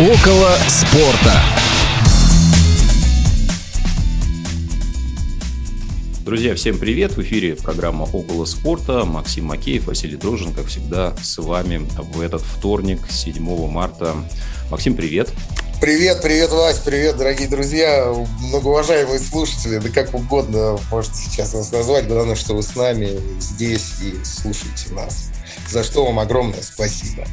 Около 0.00 0.56
спорта. 0.66 1.42
Друзья, 6.24 6.54
всем 6.54 6.78
привет! 6.78 7.18
В 7.18 7.20
эфире 7.20 7.54
программа 7.54 8.04
«Около 8.04 8.46
спорта». 8.46 9.04
Максим 9.04 9.44
Макеев, 9.44 9.86
Василий 9.86 10.16
Дрожжин, 10.16 10.54
как 10.54 10.68
всегда, 10.68 11.14
с 11.22 11.36
вами 11.36 11.86
в 11.98 12.18
этот 12.22 12.40
вторник, 12.40 13.00
7 13.10 13.42
марта. 13.68 14.14
Максим, 14.70 14.94
привет! 14.94 15.28
Привет, 15.82 16.22
привет, 16.22 16.48
Вась, 16.50 16.78
привет, 16.78 17.18
дорогие 17.18 17.48
друзья, 17.48 18.10
многоуважаемые 18.38 19.18
слушатели, 19.18 19.76
да 19.76 19.90
как 19.90 20.14
угодно 20.14 20.78
можете 20.90 21.16
сейчас 21.16 21.52
нас 21.52 21.72
назвать, 21.72 22.08
главное, 22.08 22.36
что 22.36 22.54
вы 22.54 22.62
с 22.62 22.74
нами 22.74 23.20
здесь 23.38 23.96
и 24.00 24.24
слушаете 24.24 24.94
нас. 24.94 25.28
За 25.68 25.84
что 25.84 26.06
вам 26.06 26.20
огромное 26.20 26.62
спасибо. 26.62 27.26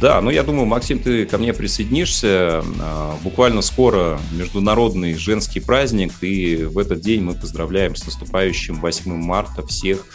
Да, 0.00 0.20
ну 0.20 0.30
я 0.30 0.44
думаю, 0.44 0.66
Максим, 0.66 1.00
ты 1.00 1.26
ко 1.26 1.38
мне 1.38 1.52
присоединишься. 1.52 2.62
А, 2.80 3.16
буквально 3.22 3.62
скоро 3.62 4.20
международный 4.32 5.14
женский 5.14 5.60
праздник, 5.60 6.12
и 6.20 6.56
в 6.56 6.78
этот 6.78 7.00
день 7.00 7.22
мы 7.22 7.34
поздравляем 7.34 7.96
с 7.96 8.04
наступающим 8.04 8.76
8 8.76 9.12
марта 9.16 9.66
всех 9.66 10.06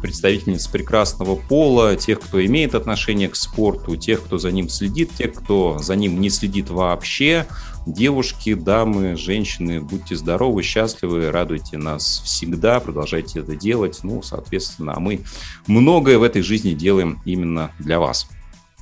представительниц 0.00 0.66
прекрасного 0.66 1.36
пола, 1.36 1.96
тех, 1.96 2.20
кто 2.20 2.44
имеет 2.44 2.74
отношение 2.74 3.28
к 3.28 3.36
спорту, 3.36 3.96
тех, 3.96 4.24
кто 4.24 4.38
за 4.38 4.50
ним 4.50 4.68
следит, 4.68 5.10
тех, 5.12 5.32
кто 5.32 5.78
за 5.78 5.96
ним 5.96 6.20
не 6.20 6.30
следит 6.30 6.70
вообще. 6.70 7.46
Девушки, 7.86 8.54
дамы, 8.54 9.16
женщины, 9.16 9.80
будьте 9.80 10.14
здоровы, 10.14 10.62
счастливы, 10.62 11.30
радуйте 11.30 11.78
нас 11.78 12.22
всегда, 12.24 12.80
продолжайте 12.80 13.40
это 13.40 13.56
делать. 13.56 14.00
Ну, 14.02 14.22
соответственно, 14.22 14.94
а 14.96 15.00
мы 15.00 15.20
многое 15.66 16.18
в 16.18 16.22
этой 16.22 16.42
жизни 16.42 16.74
делаем 16.74 17.20
именно 17.24 17.70
для 17.78 17.98
вас. 17.98 18.28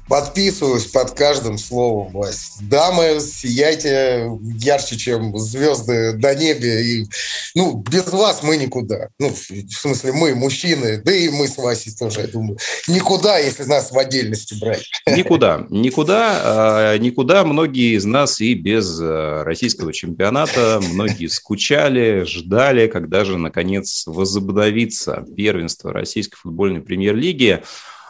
Подписываюсь 0.08 0.86
под 0.86 1.10
каждым 1.12 1.58
словом, 1.58 2.12
Вась. 2.12 2.52
Дамы, 2.60 3.18
сияйте 3.20 4.30
ярче, 4.40 4.96
чем 4.96 5.36
звезды 5.36 6.12
до 6.12 6.32
небе. 6.34 6.82
И, 6.84 7.06
ну, 7.56 7.82
без 7.90 8.12
вас 8.12 8.44
мы 8.44 8.56
никуда. 8.56 9.08
Ну, 9.18 9.30
в 9.30 9.72
смысле, 9.72 10.12
мы, 10.12 10.36
мужчины, 10.36 10.98
да 10.98 11.12
и 11.12 11.28
мы 11.28 11.48
с 11.48 11.56
Васей 11.56 11.92
тоже, 11.92 12.20
я 12.20 12.26
думаю. 12.28 12.56
Никуда, 12.86 13.38
если 13.38 13.64
нас 13.64 13.90
в 13.90 13.98
отдельности 13.98 14.54
брать. 14.60 14.88
Никуда. 15.08 15.66
Никуда. 15.70 16.40
А, 16.44 16.98
никуда. 16.98 17.44
Многие 17.44 17.96
из 17.96 18.04
нас 18.04 18.40
и 18.40 18.54
без 18.54 18.98
а, 19.00 19.42
российского 19.42 19.92
чемпионата, 19.92 20.80
многие 20.82 21.26
скучали, 21.26 22.22
ждали, 22.22 22.86
когда 22.86 23.24
же, 23.24 23.38
наконец, 23.38 24.04
возобновится 24.06 25.24
первенство 25.36 25.92
российской 25.92 26.36
футбольной 26.36 26.80
премьер-лиги. 26.80 27.64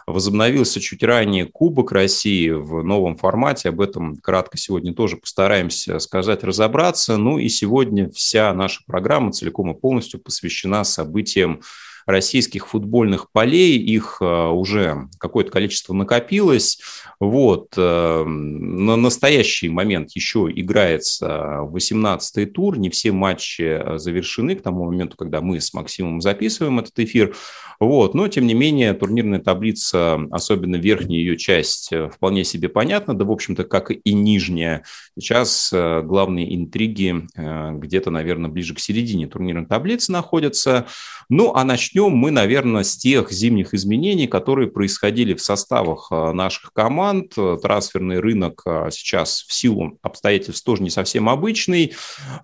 Возобновился 0.06 0.80
чуть 0.80 1.02
ранее 1.02 1.46
Кубок 1.46 1.90
России 1.90 2.50
в 2.50 2.84
новом 2.84 3.16
формате. 3.16 3.70
Об 3.70 3.80
этом 3.80 4.16
кратко 4.16 4.56
сегодня 4.56 4.94
тоже 4.94 5.16
постараемся 5.16 5.98
сказать, 5.98 6.44
разобраться. 6.44 7.16
Ну 7.16 7.38
и 7.38 7.48
сегодня 7.48 8.08
вся 8.10 8.54
наша 8.54 8.82
программа 8.86 9.32
целиком 9.32 9.72
и 9.72 9.78
полностью 9.78 10.20
посвящена 10.20 10.84
событиям 10.84 11.60
российских 12.06 12.68
футбольных 12.68 13.30
полей, 13.32 13.76
их 13.78 14.18
э, 14.20 14.24
уже 14.24 15.08
какое-то 15.18 15.50
количество 15.50 15.92
накопилось. 15.92 16.78
Вот. 17.18 17.74
Э, 17.76 18.22
на 18.24 18.94
настоящий 18.96 19.68
момент 19.68 20.12
еще 20.12 20.48
играется 20.54 21.58
18-й 21.62 22.46
тур, 22.46 22.78
не 22.78 22.90
все 22.90 23.10
матчи 23.10 23.62
э, 23.62 23.98
завершены 23.98 24.54
к 24.54 24.62
тому 24.62 24.84
моменту, 24.84 25.16
когда 25.16 25.40
мы 25.40 25.60
с 25.60 25.74
Максимом 25.74 26.20
записываем 26.20 26.78
этот 26.78 26.96
эфир. 27.00 27.34
Вот. 27.80 28.14
Но, 28.14 28.28
тем 28.28 28.46
не 28.46 28.54
менее, 28.54 28.94
турнирная 28.94 29.40
таблица, 29.40 30.20
особенно 30.30 30.76
верхняя 30.76 31.18
ее 31.18 31.36
часть, 31.36 31.90
вполне 32.14 32.44
себе 32.44 32.68
понятна, 32.68 33.14
да, 33.14 33.24
в 33.24 33.30
общем-то, 33.30 33.64
как 33.64 33.90
и 33.90 34.12
нижняя. 34.14 34.84
Сейчас 35.18 35.70
главные 35.72 36.56
интриги 36.56 37.26
где-то, 37.36 38.10
наверное, 38.10 38.48
ближе 38.48 38.74
к 38.74 38.78
середине 38.78 39.26
турнирной 39.26 39.66
таблицы 39.66 40.10
находятся. 40.10 40.86
Ну, 41.28 41.52
а 41.54 41.64
начнем 41.64 41.95
начнем 41.96 42.14
мы, 42.14 42.30
наверное, 42.30 42.82
с 42.82 42.96
тех 42.96 43.32
зимних 43.32 43.72
изменений, 43.72 44.26
которые 44.26 44.70
происходили 44.70 45.32
в 45.32 45.40
составах 45.40 46.08
а, 46.10 46.32
наших 46.32 46.72
команд. 46.74 47.34
Трансферный 47.62 48.20
рынок 48.20 48.62
а, 48.66 48.90
сейчас 48.90 49.44
в 49.48 49.52
силу 49.52 49.98
обстоятельств 50.02 50.64
тоже 50.64 50.82
не 50.82 50.90
совсем 50.90 51.28
обычный. 51.28 51.94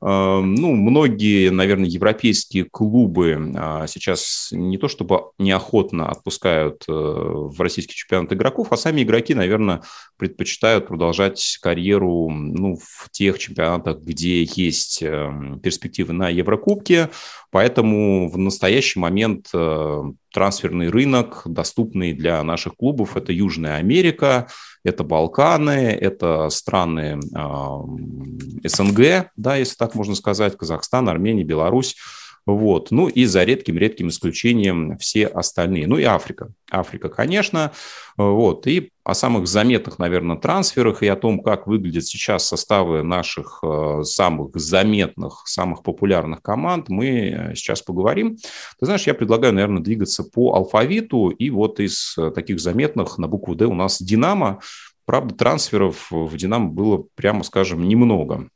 А, 0.01 0.41
ну, 0.41 0.73
многие, 0.75 1.51
наверное, 1.51 1.89
европейские 1.89 2.65
клубы 2.65 3.53
сейчас 3.89 4.49
не 4.53 4.79
то 4.79 4.89
чтобы 4.89 5.33
неохотно 5.39 6.09
отпускают 6.09 6.85
э, 6.89 6.93
в 6.93 7.61
российский 7.61 7.95
чемпионат 7.95 8.33
игроков, 8.33 8.69
а 8.71 8.77
сами 8.77 9.03
игроки, 9.03 9.35
наверное, 9.35 9.83
предпочитают 10.17 10.87
продолжать 10.87 11.59
карьеру 11.61 12.31
ну, 12.31 12.77
в 12.77 13.11
тех 13.11 13.39
чемпионатах, 13.39 13.99
где 13.99 14.45
есть 14.45 15.03
эм, 15.03 15.61
перспективы 15.61 16.13
на 16.13 16.29
Еврокубке. 16.29 17.11
Поэтому 17.53 18.31
в 18.31 18.39
настоящий 18.39 18.99
момент 18.99 19.42
э, 19.53 20.03
трансферный 20.33 20.89
рынок, 20.89 21.43
доступный 21.45 22.13
для 22.13 22.43
наших 22.43 22.77
клубов, 22.77 23.17
это 23.17 23.33
Южная 23.33 23.77
Америка, 23.77 24.49
это 24.85 25.05
Балканы, 25.05 25.91
это 25.91 26.49
страны 26.51 27.21
э, 27.21 28.69
СНГ, 28.69 29.31
да, 29.37 29.57
если 29.57 29.77
так 29.77 29.95
можно 29.95 30.15
сказать, 30.15 30.57
Казахстан, 30.57 31.09
Армения, 31.09 31.45
Беларусь. 31.45 31.97
Вот. 32.45 32.91
Ну 32.91 33.09
и 33.09 33.25
за 33.25 33.45
редким-редким 33.45 34.09
исключением 34.09 34.99
все 34.99 35.27
остальные. 35.27 35.87
Ну 35.87 35.99
и 35.99 36.03
Африка. 36.03 36.51
Африка, 36.71 37.09
конечно. 37.09 37.73
Вот. 38.17 38.67
И 38.67 38.91
о 39.05 39.15
самых 39.15 39.47
заметных, 39.47 39.99
наверное, 39.99 40.37
трансферах 40.37 41.03
и 41.03 41.09
о 41.09 41.17
том, 41.17 41.41
как 41.41 41.67
выглядят 41.67 42.05
сейчас 42.05 42.47
составы 42.47 43.03
наших 43.03 43.61
э, 43.63 44.03
самых 44.05 44.57
заметных, 44.57 45.43
самых 45.47 45.83
популярных 45.83 46.43
команд, 46.43 46.89
мы 46.89 47.09
э, 47.09 47.55
сейчас 47.55 47.83
поговорим. 47.83 48.37
Ты 48.79 48.87
знаешь, 48.87 49.07
я 49.07 49.15
предлагаю, 49.15 49.55
наверное, 49.55 49.83
двигаться 49.83 50.25
по 50.25 50.55
алфавиту. 50.55 51.31
И 51.31 51.51
вот 51.51 51.79
из 51.81 52.17
таких 52.35 52.61
заметных 52.61 53.19
на 53.19 53.29
букву 53.29 53.55
«Д» 53.55 53.67
у 53.67 53.75
нас 53.75 54.01
«Динамо». 54.01 54.61
Правда, 55.05 55.35
трансферов 55.35 56.11
в 56.11 56.37
«Динамо» 56.37 56.69
было, 56.69 57.05
прямо 57.15 57.43
скажем, 57.43 57.87
немного. 57.87 58.49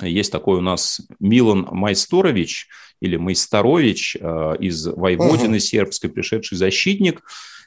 Есть 0.00 0.32
такой 0.32 0.58
у 0.58 0.62
нас 0.62 1.00
Милан 1.18 1.68
Майсторович– 1.70 2.68
или 3.00 3.16
Майсторович 3.16 4.16
э, 4.18 4.56
из 4.58 4.86
Войводины 4.86 5.56
угу. 5.56 5.58
сербской, 5.58 6.10
пришедший 6.10 6.56
защитник. 6.56 7.22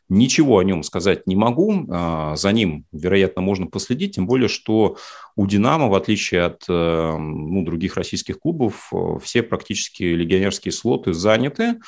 Ничего 0.07 0.57
о 0.57 0.63
нем 0.63 0.81
сказать 0.81 1.28
не 1.28 1.35
могу. 1.35 1.85
Э, 1.88 2.34
за 2.35 2.51
ним, 2.51 2.85
вероятно, 2.91 3.41
можно 3.41 3.68
последить, 3.68 4.16
тем 4.16 4.25
более, 4.25 4.50
что 4.50 4.97
у 5.35 5.45
«Динамо», 5.45 5.88
в 5.88 5.94
отличие 5.94 6.44
от 6.44 6.63
э, 6.68 7.18
ну, 7.18 7.63
других 7.63 7.95
российских 7.95 8.39
клубов, 8.39 8.91
все 9.23 9.44
практически 9.44 10.03
легионерские 10.03 10.72
слоты 10.72 11.13
заняты. 11.13 11.79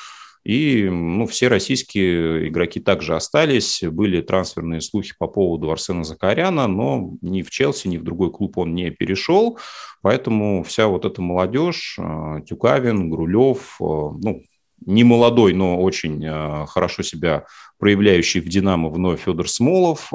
И 0.44 0.88
ну, 0.88 1.26
все 1.26 1.48
российские 1.48 2.48
игроки 2.48 2.80
также 2.80 3.14
остались. 3.14 3.82
Были 3.82 4.20
трансферные 4.22 4.80
слухи 4.80 5.14
по 5.16 5.28
поводу 5.28 5.70
Арсена 5.70 6.02
Закаряна, 6.02 6.66
но 6.66 7.12
ни 7.20 7.42
в 7.42 7.50
Челси, 7.50 7.88
ни 7.88 7.96
в 7.96 8.02
другой 8.02 8.32
клуб 8.32 8.58
он 8.58 8.74
не 8.74 8.90
перешел. 8.90 9.58
Поэтому 10.02 10.64
вся 10.64 10.88
вот 10.88 11.04
эта 11.04 11.22
молодежь, 11.22 11.96
э, 11.98 12.40
Тюкавин, 12.44 13.08
Грулев, 13.08 13.76
э, 13.80 13.84
ну, 13.84 14.42
не 14.84 15.04
молодой, 15.04 15.52
но 15.52 15.80
очень 15.80 16.24
э, 16.24 16.66
хорошо 16.66 17.04
себя 17.04 17.44
проявляющий 17.78 18.40
в 18.40 18.48
«Динамо» 18.48 18.90
вновь 18.90 19.22
Федор 19.22 19.48
Смолов, 19.48 20.12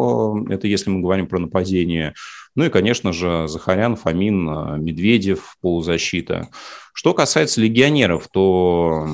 это 0.49 0.67
если 0.67 0.89
мы 0.89 1.01
говорим 1.01 1.27
про 1.27 1.39
нападение, 1.39 2.13
ну 2.55 2.65
и, 2.65 2.69
конечно 2.69 3.13
же, 3.13 3.47
Захарян, 3.47 3.95
Фомин, 3.95 4.81
Медведев, 4.81 5.57
полузащита. 5.61 6.47
Что 6.93 7.13
касается 7.13 7.61
легионеров, 7.61 8.27
то 8.31 9.05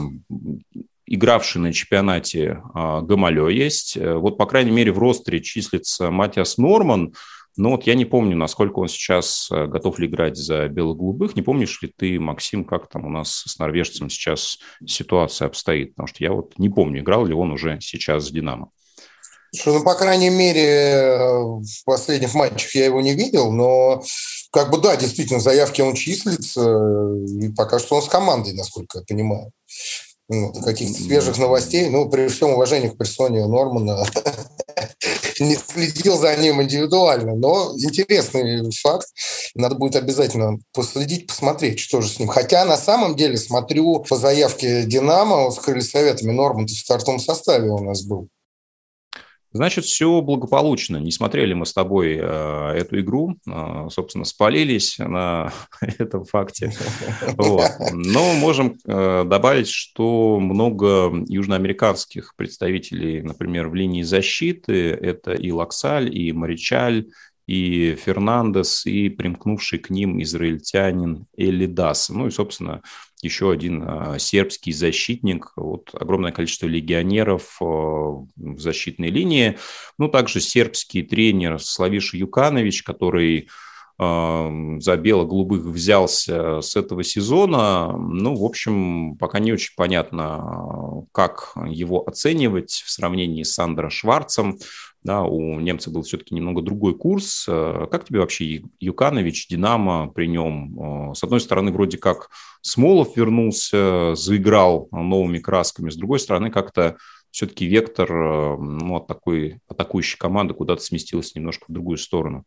игравший 1.14 1.62
на 1.62 1.72
чемпионате 1.72 2.62
а, 2.74 3.02
Гамалё 3.02 3.50
есть. 3.50 3.98
Э, 3.98 4.16
вот, 4.16 4.38
по 4.38 4.46
крайней 4.46 4.72
мере, 4.72 4.92
в 4.92 5.00
ростере 5.00 5.42
числится 5.42 6.10
Матиас 6.10 6.58
Норман, 6.58 7.14
но 7.56 7.72
вот 7.72 7.86
я 7.86 7.94
не 7.94 8.06
помню, 8.06 8.36
насколько 8.36 8.80
он 8.80 8.88
сейчас 8.88 9.48
э, 9.52 9.68
готов 9.68 10.00
ли 10.00 10.08
играть 10.08 10.38
за 10.38 10.68
бело-голубых. 10.68 11.36
Не 11.36 11.44
помнишь 11.44 11.82
ли 11.84 11.94
ты, 11.96 12.20
Максим, 12.20 12.66
как 12.66 12.90
там 12.90 13.06
у 13.06 13.10
нас 13.10 13.44
с 13.46 13.60
норвежцем 13.60 14.10
сейчас 14.10 14.58
ситуация 14.86 15.48
обстоит? 15.48 15.94
Потому 15.94 16.08
что 16.08 16.24
я 16.24 16.32
вот 16.32 16.58
не 16.58 16.70
помню, 16.70 17.02
играл 17.02 17.26
ли 17.26 17.34
он 17.34 17.52
уже 17.52 17.78
сейчас 17.80 18.26
с 18.26 18.32
«Динамо». 18.32 18.72
Что, 19.56 19.72
ну, 19.72 19.84
по 19.84 19.94
крайней 19.94 20.32
мере, 20.32 20.66
э, 20.66 21.18
в 21.20 21.86
последних 21.86 22.34
матчах 22.34 22.74
я 22.74 22.86
его 22.86 23.02
не 23.02 23.14
видел, 23.14 23.52
но 23.52 24.02
как 24.52 24.72
бы 24.72 24.80
да, 24.82 24.98
действительно, 24.98 25.40
заявки 25.40 25.82
он 25.82 25.94
числится, 25.94 26.62
и 27.40 27.50
пока 27.50 27.78
что 27.78 27.98
он 27.98 28.02
с 28.02 28.08
командой, 28.08 28.54
насколько 28.54 29.00
я 29.00 29.04
понимаю 29.08 29.52
каких-то 30.64 31.02
свежих 31.02 31.38
новостей. 31.38 31.90
Ну, 31.90 32.10
при 32.10 32.28
всем 32.28 32.52
уважении 32.52 32.90
к 32.90 32.98
персоне 32.98 33.46
Нормана, 33.46 34.06
не 35.40 35.56
следил 35.56 36.18
за 36.18 36.36
ним 36.36 36.62
индивидуально, 36.62 37.36
но 37.36 37.74
интересный 37.78 38.72
факт. 38.72 39.08
Надо 39.56 39.76
будет 39.76 39.96
обязательно 39.96 40.60
последить, 40.74 41.28
посмотреть, 41.28 41.80
что 41.80 42.02
же 42.02 42.10
с 42.10 42.20
ним. 42.20 42.30
Хотя 42.30 42.66
на 42.66 42.78
самом 42.78 43.16
деле 43.16 43.38
смотрю 43.38 44.00
по 44.00 44.16
заявке 44.16 44.84
«Динамо», 44.84 45.52
с 45.52 45.90
советами 45.90 46.32
Норман 46.32 46.68
в 46.68 46.72
стартовом 46.72 47.20
составе 47.20 47.70
у 47.70 47.80
нас 47.80 48.04
был. 48.04 48.30
Значит, 49.54 49.86
все 49.86 50.22
благополучно. 50.22 50.98
Не 50.98 51.12
смотрели 51.12 51.54
мы 51.54 51.68
с 51.68 51.74
тобой 51.74 52.18
э, 52.20 52.74
эту 52.76 53.00
игру, 53.00 53.38
э, 53.48 53.88
собственно, 53.92 54.26
спалились 54.26 54.98
на 54.98 55.54
этом 56.00 56.26
факте. 56.26 56.74
Вот. 57.38 57.70
Но 57.92 58.34
можем 58.34 58.78
э, 58.86 59.24
добавить, 59.26 59.70
что 59.70 60.40
много 60.40 61.14
южноамериканских 61.28 62.36
представителей, 62.36 63.22
например, 63.22 63.70
в 63.70 63.76
линии 63.76 64.02
защиты, 64.02 64.90
это 64.90 65.34
и 65.34 65.52
Лаксаль, 65.52 66.16
и 66.16 66.32
Маричаль, 66.32 67.06
и 67.48 67.96
Фернандес, 67.96 68.86
и 68.86 69.10
примкнувший 69.10 69.80
к 69.80 69.90
ним 69.90 70.22
израильтянин 70.22 71.26
Элидас. 71.36 72.10
Ну 72.10 72.28
и, 72.28 72.32
собственно, 72.32 72.82
еще 73.22 73.52
один 73.52 73.84
а, 73.86 74.20
сербский 74.20 74.74
защитник, 74.74 75.52
вот 75.56 75.90
огромное 75.94 76.32
количество 76.32 76.68
легионеров 76.68 77.58
а, 77.62 77.66
в 77.66 78.60
защитной 78.60 79.10
линии. 79.10 79.58
Ну, 79.98 80.10
также 80.10 80.42
сербский 80.42 81.04
тренер 81.04 81.60
Славиш 81.60 82.14
Юканович, 82.14 82.84
который 82.84 83.50
а, 83.98 84.52
за 84.80 84.98
бело-голубых 84.98 85.64
взялся 85.66 86.62
с 86.62 86.76
этого 86.76 87.04
сезона. 87.04 87.96
Ну, 87.98 88.36
в 88.36 88.44
общем, 88.44 89.18
пока 89.18 89.40
не 89.40 89.54
очень 89.54 89.74
понятно, 89.76 91.06
как 91.12 91.54
его 91.66 92.04
оценивать 92.08 92.84
в 92.86 92.92
сравнении 92.92 93.44
с 93.44 93.54
Сандро 93.54 93.90
Шварцем. 93.90 94.60
Да, 95.04 95.24
у 95.24 95.60
немца 95.60 95.92
был 95.92 96.04
все-таки 96.04 96.34
немного 96.34 96.62
другой 96.62 96.98
курс. 96.98 97.46
Э, 97.50 97.88
как 97.92 98.06
тебе 98.06 98.20
вообще 98.20 98.64
Юканович, 98.80 99.50
Динамо 99.50 100.08
при 100.08 100.28
нем? 100.28 101.12
Э, 101.12 101.14
с 101.14 101.24
одной 101.24 101.42
стороны, 101.42 101.72
вроде 101.72 101.98
как 101.98 102.30
Смолов 102.62 103.18
вернулся, 103.18 104.16
заиграл 104.16 104.88
новыми 104.92 105.40
красками. 105.40 105.90
С 105.90 105.98
другой 105.98 106.20
стороны, 106.20 106.52
как-то 106.52 106.96
все-таки 107.32 107.66
вектор 107.66 108.10
э, 108.10 108.58
ну, 108.58 108.96
от 108.96 109.08
такой 109.08 109.60
атакующей 109.68 110.18
команды 110.18 110.54
куда-то 110.54 110.82
сместился 110.82 111.32
немножко 111.36 111.66
в 111.68 111.74
другую 111.74 111.98
сторону. 111.98 112.46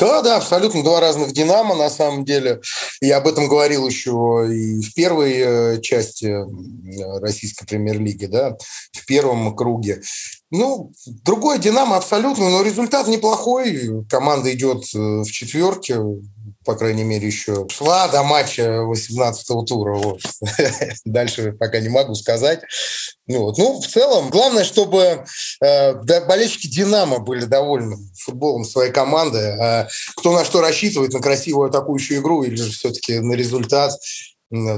Да, 0.00 0.22
да, 0.22 0.38
абсолютно 0.38 0.82
два 0.82 1.00
разных 1.00 1.32
«Динамо» 1.32 1.74
на 1.74 1.90
самом 1.90 2.24
деле. 2.24 2.62
Я 3.02 3.18
об 3.18 3.28
этом 3.28 3.48
говорил 3.48 3.86
еще 3.86 4.46
и 4.50 4.80
в 4.80 4.94
первой 4.94 5.34
э, 5.36 5.80
части 5.82 6.34
российской 7.20 7.66
премьер-лиги, 7.66 8.24
да, 8.24 8.56
в 8.92 9.04
первом 9.04 9.54
круге. 9.54 10.00
Ну, 10.50 10.92
другой 11.24 11.58
«Динамо» 11.58 11.96
абсолютно, 11.96 12.48
но 12.48 12.62
результат 12.62 13.08
неплохой. 13.08 14.06
Команда 14.08 14.54
идет 14.54 14.84
э, 14.94 14.98
в 14.98 15.26
четверке, 15.26 15.98
по 16.64 16.74
крайней 16.74 17.04
мере, 17.04 17.26
еще 17.26 17.66
шла 17.70 18.08
до 18.08 18.22
матча 18.22 18.62
18-го 18.62 19.62
тура. 19.62 19.96
Вот. 19.96 20.20
Дальше 21.04 21.52
пока 21.52 21.80
не 21.80 21.88
могу 21.88 22.14
сказать. 22.14 22.60
Ну, 23.26 23.44
вот. 23.44 23.58
ну, 23.58 23.80
в 23.80 23.86
целом, 23.86 24.30
главное, 24.30 24.64
чтобы 24.64 25.24
э, 25.62 26.20
болельщики 26.26 26.66
«Динамо» 26.66 27.18
были 27.18 27.44
довольны 27.44 27.96
футболом 28.18 28.64
своей 28.64 28.92
команды. 28.92 29.38
А 29.38 29.88
кто 30.16 30.32
на 30.32 30.44
что 30.44 30.60
рассчитывает, 30.60 31.12
на 31.12 31.20
красивую 31.20 31.68
атакующую 31.68 32.20
игру 32.20 32.42
или 32.42 32.56
же 32.56 32.70
все-таки 32.70 33.18
на 33.20 33.34
результат, 33.34 33.92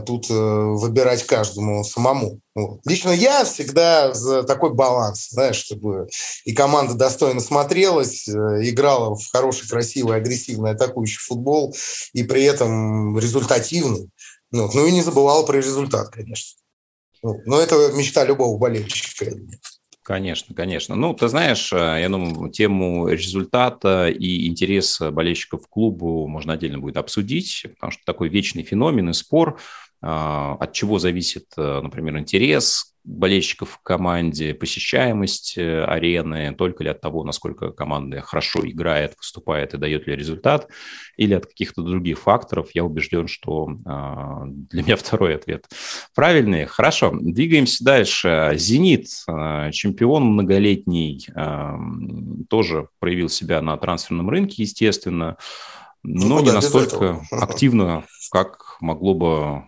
тут 0.07 0.31
э, 0.31 0.35
выбирать 0.35 1.25
каждому 1.25 1.85
самому. 1.85 2.41
Вот. 2.55 2.81
Лично 2.87 3.11
я 3.11 3.45
всегда 3.45 4.15
за 4.15 4.43
такой 4.43 4.75
баланс, 4.75 5.29
знаешь, 5.31 5.57
чтобы 5.57 6.09
и 6.45 6.55
команда 6.55 6.95
достойно 6.95 7.41
смотрелась, 7.41 8.29
э, 8.29 8.33
играла 8.63 9.15
в 9.15 9.27
хороший, 9.31 9.69
красивый, 9.69 10.17
агрессивный 10.17 10.73
атакующий 10.73 11.21
футбол 11.21 11.75
и 12.13 12.23
при 12.23 12.45
этом 12.45 13.19
результативный. 13.19 14.09
Вот. 14.53 14.75
Ну 14.75 14.87
и 14.87 14.93
не 14.93 15.03
забывала 15.03 15.45
про 15.45 15.57
результат, 15.57 16.09
конечно. 16.09 16.61
Но 17.23 17.61
это 17.61 17.93
мечта 17.93 18.25
любого 18.25 18.57
болельщика. 18.59 19.27
Конечно, 20.07 20.55
конечно. 20.55 20.95
Ну, 20.95 21.15
ты 21.15 21.27
знаешь, 21.27 21.73
э, 21.73 21.77
я 21.77 22.09
думаю, 22.09 22.49
тему 22.53 23.09
результата 23.09 24.09
и 24.09 24.47
интереса 24.47 25.11
болельщиков 25.11 25.67
к 25.67 25.69
клубу 25.69 26.29
можно 26.29 26.53
отдельно 26.53 26.79
будет 26.79 26.97
обсудить, 26.97 27.67
потому 27.75 27.91
что 27.91 28.05
такой 28.05 28.29
вечный 28.29 28.63
феномен 28.63 29.11
и 29.11 29.13
спор, 29.13 29.59
а, 30.01 30.59
от 30.61 30.73
чего 30.75 31.01
зависит, 31.01 31.47
э, 31.57 31.81
например, 31.83 32.19
интерес 32.19 32.95
болельщиков 33.07 33.71
в 33.71 33.83
команде, 33.83 34.53
посещаемость 34.53 35.57
э, 35.57 35.85
арены, 35.85 36.55
только 36.59 36.83
ли 36.83 36.91
от 36.91 37.01
того, 37.01 37.23
насколько 37.25 37.71
команда 37.71 38.21
хорошо 38.21 38.61
играет, 38.65 39.15
выступает 39.17 39.75
и 39.75 39.79
дает 39.79 40.07
ли 40.09 40.17
результат, 40.17 40.69
или 41.17 41.33
от 41.35 41.47
каких-то 41.47 41.83
других 41.83 42.19
факторов, 42.19 42.71
я 42.75 42.85
убежден, 42.85 43.29
что 43.29 43.69
а, 43.87 44.45
для 44.47 44.83
меня 44.83 44.97
второй 44.97 45.37
ответ 45.37 45.67
правильный. 46.15 46.67
Хорошо, 46.67 47.13
двигаемся 47.19 47.85
дальше. 47.85 48.53
«Зенит», 48.57 49.07
а, 49.29 49.71
чемпион 49.71 50.25
многолетний, 50.25 51.29
тоже 52.49 52.89
проявил 52.99 53.29
себя 53.29 53.63
на 53.63 53.77
трансферном 53.77 54.29
рынке, 54.29 54.63
естественно, 54.63 55.37
но 56.03 56.39
ну, 56.39 56.41
не 56.41 56.53
настолько 56.53 57.21
активно, 57.31 58.05
как 58.31 58.77
могло 58.81 59.15
бы 59.15 59.65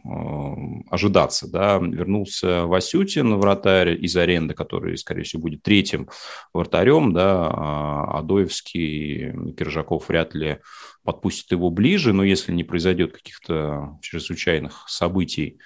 ожидаться. 0.90 1.50
Да. 1.50 1.78
Вернулся 1.78 2.66
Васютин, 2.66 3.36
вратарь 3.36 4.02
из 4.02 4.16
аренды, 4.16 4.54
который, 4.54 4.96
скорее 4.98 5.22
всего, 5.22 5.42
будет 5.42 5.62
третьим 5.62 6.08
вратарем. 6.52 7.12
Да. 7.12 7.48
А 7.50 8.18
Адоевский, 8.18 9.52
Киржаков 9.52 10.08
вряд 10.08 10.34
ли 10.34 10.58
подпустит 11.04 11.50
его 11.52 11.70
ближе, 11.70 12.12
но 12.12 12.22
если 12.24 12.52
не 12.52 12.64
произойдет 12.64 13.12
каких-то 13.12 13.98
чрезвычайных 14.02 14.84
событий. 14.88 15.58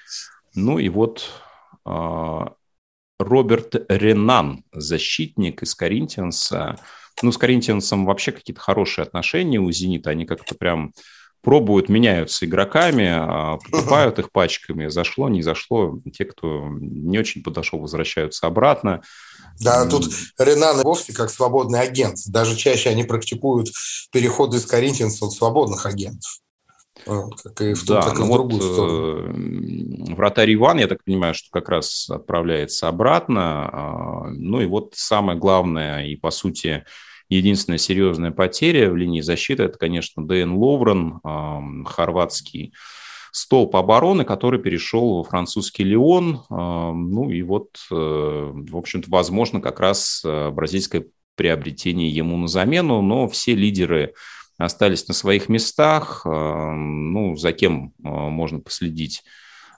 Ну 0.54 0.78
и 0.78 0.88
вот 0.88 1.28
э, 1.86 2.40
Роберт 3.18 3.74
Ренан, 3.88 4.64
защитник 4.72 5.62
из 5.62 5.74
Коринтианса, 5.74 6.76
ну, 7.22 7.30
с 7.30 7.38
Коринтиансом 7.38 8.04
вообще 8.04 8.32
какие-то 8.32 8.60
хорошие 8.60 9.04
отношения 9.04 9.60
у 9.60 9.70
«Зенита». 9.70 10.10
Они 10.10 10.26
как-то 10.26 10.54
прям 10.54 10.92
пробуют, 11.42 11.88
меняются 11.88 12.46
игроками, 12.46 13.08
а, 13.10 13.58
покупают 13.70 14.18
их 14.18 14.32
пачками. 14.32 14.88
Зашло, 14.88 15.28
не 15.28 15.42
зашло. 15.42 15.98
Те, 16.12 16.24
кто 16.24 16.68
не 16.80 17.18
очень 17.18 17.42
подошел, 17.42 17.80
возвращаются 17.80 18.46
обратно. 18.46 19.02
Да, 19.60 19.86
тут 19.86 20.08
Ренан 20.38 20.82
вовсе 20.82 21.12
как 21.12 21.30
свободный 21.30 21.80
агент. 21.80 22.18
Даже 22.28 22.56
чаще 22.56 22.90
они 22.90 23.04
практикуют 23.04 23.68
переходы 24.10 24.56
из 24.56 24.66
коринтианцев 24.66 25.28
в 25.28 25.32
свободных 25.32 25.84
агентов. 25.86 26.38
Как 27.04 27.60
и 27.60 27.74
в 27.74 27.84
ту, 27.84 27.94
да, 27.94 28.02
так 28.02 28.16
и 28.16 28.18
ну 28.18 28.26
в 28.26 28.32
другую 28.32 28.62
вот, 28.62 28.72
сторону. 28.72 30.10
Э, 30.10 30.14
вратарь 30.14 30.54
Иван, 30.54 30.78
я 30.78 30.86
так 30.86 31.02
понимаю, 31.02 31.34
что 31.34 31.48
как 31.50 31.68
раз 31.68 32.08
отправляется 32.08 32.86
обратно. 32.88 33.68
А, 33.72 34.28
ну 34.30 34.60
и 34.60 34.66
вот 34.66 34.92
самое 34.94 35.38
главное 35.38 36.06
и, 36.06 36.16
по 36.16 36.30
сути, 36.30 36.84
единственная 37.36 37.78
серьезная 37.78 38.30
потеря 38.30 38.90
в 38.90 38.96
линии 38.96 39.20
защиты, 39.20 39.64
это, 39.64 39.78
конечно, 39.78 40.26
Дэн 40.26 40.52
Ловрен, 40.52 41.20
хорватский 41.84 42.72
столб 43.32 43.74
обороны, 43.74 44.24
который 44.24 44.60
перешел 44.60 45.16
во 45.16 45.24
французский 45.24 45.84
Лион. 45.84 46.42
Ну 46.50 47.30
и 47.30 47.42
вот, 47.42 47.70
э, 47.90 47.94
в 47.94 48.76
общем-то, 48.76 49.10
возможно, 49.10 49.60
как 49.60 49.80
раз 49.80 50.22
э, 50.24 50.50
бразильское 50.50 51.06
приобретение 51.34 52.10
ему 52.10 52.36
на 52.36 52.46
замену, 52.46 53.00
но 53.00 53.26
все 53.26 53.54
лидеры 53.54 54.12
остались 54.58 55.08
на 55.08 55.14
своих 55.14 55.48
местах. 55.48 56.22
Ну, 56.26 57.36
за 57.36 57.52
кем 57.52 57.94
э, 58.04 58.08
можно 58.08 58.60
последить 58.60 59.22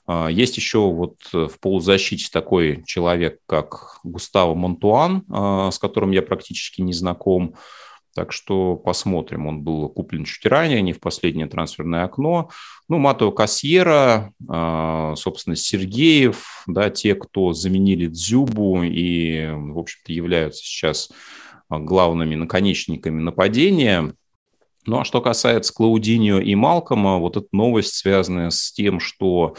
есть 0.06 0.56
еще 0.56 0.80
вот 0.90 1.16
э, 1.32 1.48
в 1.48 1.58
полузащите 1.60 2.28
такой 2.30 2.82
человек, 2.84 3.38
как 3.46 4.00
Густаво 4.02 4.54
Монтуан, 4.54 5.24
а, 5.30 5.70
с 5.70 5.78
которым 5.78 6.10
я 6.10 6.20
практически 6.22 6.82
не 6.82 6.92
знаком. 6.92 7.54
Так 8.14 8.30
что 8.30 8.76
посмотрим. 8.76 9.46
Он 9.46 9.62
был 9.62 9.88
куплен 9.88 10.24
чуть 10.24 10.46
ранее, 10.46 10.82
не 10.82 10.92
в 10.92 11.00
последнее 11.00 11.48
трансферное 11.48 12.04
окно. 12.04 12.50
Ну, 12.88 12.98
Матео 12.98 13.32
Кассьера, 13.32 14.32
а, 14.48 15.14
собственно, 15.16 15.56
Сергеев, 15.56 16.64
да, 16.66 16.90
те, 16.90 17.14
кто 17.14 17.54
заменили 17.54 18.06
Дзюбу 18.06 18.82
и, 18.82 19.48
в 19.50 19.78
общем-то, 19.78 20.12
являются 20.12 20.62
сейчас 20.62 21.10
главными 21.70 22.34
наконечниками 22.34 23.20
нападения. 23.20 24.14
Ну 24.86 25.00
а 25.00 25.04
что 25.04 25.22
касается 25.22 25.72
Клаудиньо 25.72 26.40
и 26.40 26.54
Малкома, 26.54 27.18
вот 27.18 27.38
эта 27.38 27.46
новость, 27.52 27.94
связанная 27.94 28.50
с 28.50 28.70
тем, 28.70 29.00
что 29.00 29.56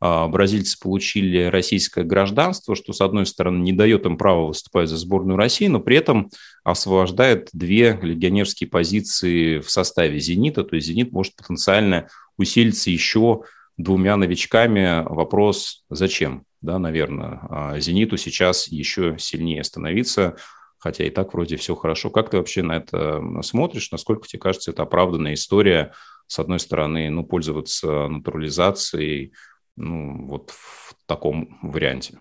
э, 0.00 0.26
бразильцы 0.28 0.78
получили 0.80 1.44
российское 1.44 2.04
гражданство, 2.04 2.74
что, 2.74 2.94
с 2.94 3.02
одной 3.02 3.26
стороны, 3.26 3.62
не 3.62 3.72
дает 3.72 4.06
им 4.06 4.16
права 4.16 4.46
выступать 4.46 4.88
за 4.88 4.96
сборную 4.96 5.36
России, 5.36 5.66
но 5.66 5.78
при 5.78 5.96
этом 5.96 6.30
освобождает 6.64 7.50
две 7.52 7.98
легионерские 8.00 8.70
позиции 8.70 9.58
в 9.58 9.70
составе 9.70 10.18
«Зенита», 10.18 10.64
то 10.64 10.74
есть 10.74 10.86
«Зенит» 10.86 11.12
может 11.12 11.36
потенциально 11.36 12.08
усилиться 12.38 12.90
еще 12.90 13.42
двумя 13.76 14.16
новичками. 14.16 15.04
Вопрос, 15.04 15.84
зачем? 15.90 16.44
Да, 16.62 16.78
наверное, 16.78 17.40
а 17.50 17.78
«Зениту» 17.78 18.16
сейчас 18.16 18.68
еще 18.68 19.16
сильнее 19.18 19.64
становиться– 19.64 20.36
хотя 20.82 21.06
и 21.06 21.10
так 21.10 21.32
вроде 21.32 21.56
все 21.56 21.76
хорошо. 21.76 22.10
Как 22.10 22.28
ты 22.30 22.38
вообще 22.38 22.62
на 22.62 22.72
это 22.72 23.22
смотришь? 23.42 23.92
Насколько 23.92 24.26
тебе 24.26 24.40
кажется, 24.40 24.72
это 24.72 24.82
оправданная 24.82 25.34
история, 25.34 25.92
с 26.26 26.40
одной 26.40 26.58
стороны, 26.58 27.08
ну, 27.08 27.24
пользоваться 27.24 28.08
натурализацией, 28.08 29.32
ну, 29.76 30.26
вот 30.26 30.50
в 30.50 30.96
таком 31.06 31.60
варианте? 31.62 32.18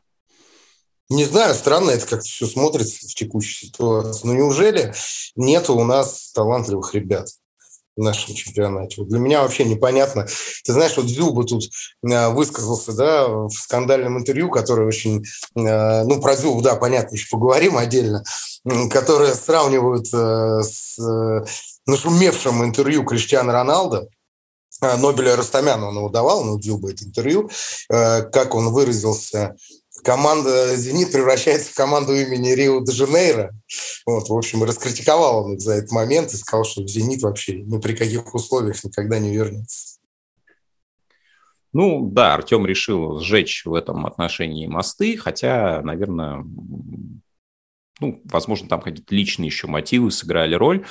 Не 1.10 1.25
знаю, 1.25 1.56
странно 1.56 1.89
это 1.89 2.06
как-то 2.06 2.25
все 2.25 2.46
смотрится 2.46 3.08
в 3.08 3.15
текущей 3.15 3.65
ситуации. 3.65 4.27
Но 4.27 4.36
неужели 4.36 4.94
нет 5.36 5.68
у 5.72 5.84
нас 5.84 6.32
талантливых 6.32 6.94
ребят? 6.94 7.30
в 7.98 8.01
нашем 8.01 8.34
чемпионате. 8.34 9.01
Вот 9.01 9.10
для 9.10 9.20
меня 9.20 9.41
вообще 9.41 9.65
непонятно. 9.65 10.25
Ты 10.63 10.74
знаешь, 10.74 10.96
вот 10.96 11.08
Зюба 11.08 11.44
тут 11.44 11.70
э, 12.10 12.30
высказался 12.30 12.94
да, 12.94 13.27
в 13.27 13.51
скандальном 13.51 14.18
интервью, 14.18 14.50
которое 14.50 14.88
очень... 14.88 15.25
Э, 15.56 16.03
ну, 16.03 16.22
про 16.22 16.36
Зюбу, 16.36 16.62
да, 16.62 16.75
понятно, 16.75 17.15
еще 17.15 17.27
поговорим 17.30 17.77
отдельно, 17.77 18.24
которое 18.89 19.34
сравнивают 19.34 20.08
э, 20.13 20.62
с 20.63 20.98
нашумевшим 21.86 22.63
интервью 22.63 23.03
Криштиана 23.03 23.53
Роналда, 23.53 24.08
Нобеля 24.82 25.36
Растамяна 25.36 25.89
он 25.89 25.98
его 25.98 26.10
давал, 26.10 26.44
ну, 26.44 26.58
Дзюба 26.58 26.91
это 26.91 27.03
интервью, 27.06 27.51
как 27.88 28.56
он 28.56 28.70
выразился 28.70 29.56
команда 30.03 30.75
«Зенит» 30.75 31.12
превращается 31.12 31.72
в 31.72 31.75
команду 31.75 32.13
имени 32.13 32.51
Рио-де-Жанейро. 32.51 33.51
Вот, 34.06 34.30
в 34.30 34.34
общем, 34.34 34.63
раскритиковал 34.63 35.46
он 35.46 35.53
их 35.53 35.62
за 35.62 35.74
этот 35.74 35.91
момент 35.91 36.34
и 36.34 36.38
сказал, 36.38 36.65
что 36.65 36.86
«Зенит» 36.88 37.22
вообще 37.22 37.62
ни 37.62 37.77
при 37.77 37.94
каких 37.94 38.34
условиях 38.34 38.84
никогда 38.84 39.20
не 39.20 39.36
вернется. 39.36 40.00
Ну 41.74 42.10
да, 42.10 42.34
Артем 42.34 42.65
решил 42.65 43.20
сжечь 43.20 43.63
в 43.65 43.74
этом 43.74 44.06
отношении 44.06 44.68
мосты, 44.68 45.15
хотя, 45.15 45.82
наверное, 45.82 46.46
ну, 48.01 48.20
возможно, 48.25 48.67
там 48.67 48.81
какие-то 48.81 49.15
личные 49.15 49.48
еще 49.48 49.67
мотивы 49.67 50.12
сыграли 50.12 50.55
роль, 50.55 50.84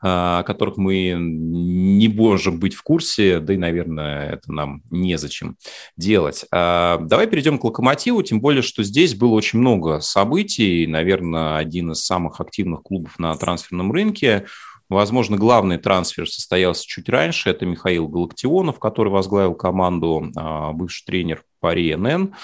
а, 0.00 0.40
о 0.40 0.42
которых 0.44 0.76
мы 0.76 1.16
не 1.18 2.08
можем 2.08 2.60
быть 2.60 2.74
в 2.74 2.82
курсе, 2.82 3.40
да 3.40 3.54
и, 3.54 3.56
наверное, 3.56 4.32
это 4.32 4.52
нам 4.52 4.82
незачем 4.90 5.56
делать. 5.96 6.44
А, 6.52 6.98
давай 7.00 7.26
перейдем 7.26 7.58
к 7.58 7.64
«Локомотиву», 7.64 8.22
тем 8.22 8.40
более, 8.40 8.62
что 8.62 8.82
здесь 8.82 9.14
было 9.14 9.32
очень 9.32 9.58
много 9.58 10.00
событий, 10.00 10.86
наверное, 10.86 11.56
один 11.56 11.92
из 11.92 12.04
самых 12.04 12.40
активных 12.40 12.82
клубов 12.82 13.18
на 13.18 13.34
трансферном 13.34 13.90
рынке. 13.90 14.44
Возможно, 14.90 15.36
главный 15.36 15.78
трансфер 15.78 16.28
состоялся 16.28 16.86
чуть 16.86 17.08
раньше. 17.08 17.50
Это 17.50 17.66
Михаил 17.66 18.08
Галактионов, 18.08 18.78
который 18.78 19.10
возглавил 19.10 19.54
команду, 19.54 20.30
а, 20.36 20.72
бывший 20.72 21.04
тренер 21.06 21.42
Пари 21.60 21.94
НН. 21.94 22.34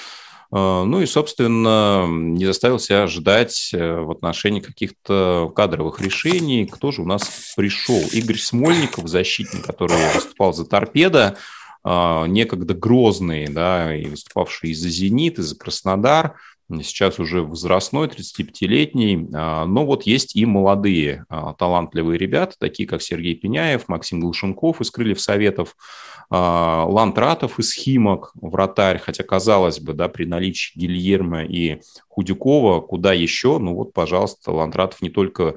А, 0.50 0.84
ну 0.84 1.00
и, 1.00 1.06
собственно, 1.06 2.06
не 2.08 2.44
заставил 2.46 2.78
себя 2.78 3.06
ждать 3.06 3.70
э, 3.72 4.00
в 4.00 4.10
отношении 4.10 4.60
каких-то 4.60 5.52
кадровых 5.54 6.00
решений. 6.00 6.66
Кто 6.66 6.92
же 6.92 7.02
у 7.02 7.06
нас 7.06 7.54
пришел? 7.56 8.00
Игорь 8.12 8.38
Смольников, 8.38 9.08
защитник, 9.08 9.64
который 9.64 9.96
выступал 10.14 10.52
за 10.52 10.64
торпедо, 10.64 11.36
а, 11.82 12.26
некогда 12.26 12.74
грозный, 12.74 13.46
да, 13.48 13.94
и 13.94 14.06
выступавший 14.06 14.70
и 14.70 14.74
за 14.74 14.88
«Зенит», 14.88 15.38
и 15.38 15.42
за 15.42 15.56
«Краснодар», 15.56 16.36
сейчас 16.82 17.18
уже 17.18 17.42
возрастной, 17.42 18.08
35-летний, 18.08 19.28
а, 19.34 19.66
но 19.66 19.84
вот 19.84 20.04
есть 20.04 20.36
и 20.36 20.46
молодые 20.46 21.24
талантливые 21.58 22.18
ребята, 22.18 22.54
такие 22.58 22.88
как 22.88 23.02
Сергей 23.02 23.34
Пеняев, 23.34 23.88
Максим 23.88 24.20
Глушенков 24.20 24.80
из 24.80 24.90
«Крыльев 24.90 25.20
Советов», 25.20 25.76
а, 26.30 26.84
Лантратов 26.86 27.58
из 27.58 27.72
Химок, 27.72 28.32
вратарь, 28.34 28.98
хотя, 28.98 29.22
казалось 29.24 29.80
бы, 29.80 29.92
да, 29.92 30.08
при 30.08 30.24
наличии 30.24 30.78
Гильермо 30.78 31.44
и 31.44 31.80
Худякова, 32.08 32.80
куда 32.80 33.12
еще? 33.12 33.58
Ну 33.58 33.74
вот, 33.74 33.92
пожалуйста, 33.92 34.52
Лантратов 34.52 35.02
не 35.02 35.10
только 35.10 35.56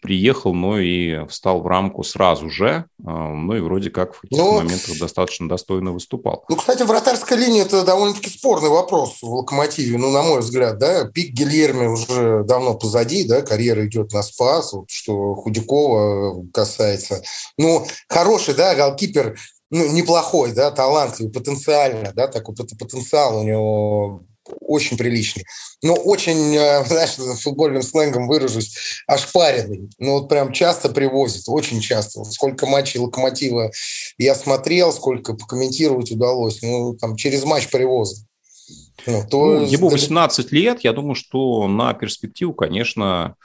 приехал, 0.00 0.54
но 0.54 0.78
и 0.78 1.26
встал 1.26 1.60
в 1.60 1.66
рамку 1.66 2.04
сразу 2.04 2.50
же, 2.50 2.84
а, 3.04 3.34
ну 3.34 3.54
и 3.56 3.60
вроде 3.60 3.90
как 3.90 4.14
в 4.14 4.20
каких-то 4.20 4.44
ну, 4.44 4.52
моментах 4.60 4.98
достаточно 4.98 5.48
достойно 5.48 5.92
выступал. 5.92 6.44
Ну, 6.48 6.56
кстати, 6.56 6.82
вратарская 6.82 7.38
линия– 7.38 7.62
это 7.64 7.84
довольно-таки 7.84 8.30
спорный 8.30 8.70
вопрос 8.70 9.18
в 9.22 9.32
«Локомотиве», 9.32 9.98
ну, 9.98 10.10
на 10.10 10.22
мой 10.22 10.40
взгляд, 10.40 10.78
да, 10.78 11.04
пик 11.04 11.32
Гильерми 11.32 11.86
уже 11.86 12.44
давно 12.44 12.74
позади, 12.74 13.26
да, 13.26 13.42
карьера 13.42 13.86
идет 13.86 14.12
на 14.12 14.22
спас, 14.22 14.72
вот, 14.72 14.90
что 14.90 15.34
Худякова 15.34 16.46
касается. 16.52 17.22
Ну, 17.56 17.86
хороший, 18.08 18.54
да, 18.54 18.74
голкипер 18.74 19.36
ну, 19.70 19.86
неплохой, 19.88 20.52
да, 20.52 20.70
талантливый, 20.70 21.32
потенциально, 21.32 22.12
да, 22.14 22.26
такой 22.28 22.54
потенциал 22.54 23.40
у 23.40 23.42
него 23.42 24.22
очень 24.60 24.96
приличный. 24.96 25.44
Но 25.82 25.94
очень, 25.94 26.54
э, 26.54 26.84
знаешь, 26.86 27.16
футбольным 27.40 27.82
сленгом 27.82 28.28
выражусь, 28.28 29.02
ошпаренный. 29.06 29.90
Ну, 29.98 30.20
вот 30.20 30.28
прям 30.28 30.52
часто 30.52 30.88
привозит, 30.88 31.44
очень 31.48 31.80
часто. 31.80 32.24
Сколько 32.24 32.66
матчей 32.66 33.00
«Локомотива» 33.00 33.70
я 34.18 34.34
смотрел, 34.34 34.92
сколько 34.92 35.34
покомментировать 35.34 36.10
удалось. 36.10 36.60
Ну, 36.62 36.94
там, 36.94 37.16
через 37.16 37.44
матч 37.44 37.68
привоза. 37.68 38.24
Ну, 39.06 39.24
то 39.28 39.60
ну, 39.60 39.64
ему 39.64 39.88
18 39.88 40.52
лет, 40.52 40.80
я 40.82 40.92
думаю, 40.92 41.14
что 41.14 41.66
на 41.68 41.94
перспективу, 41.94 42.52
конечно, 42.52 43.36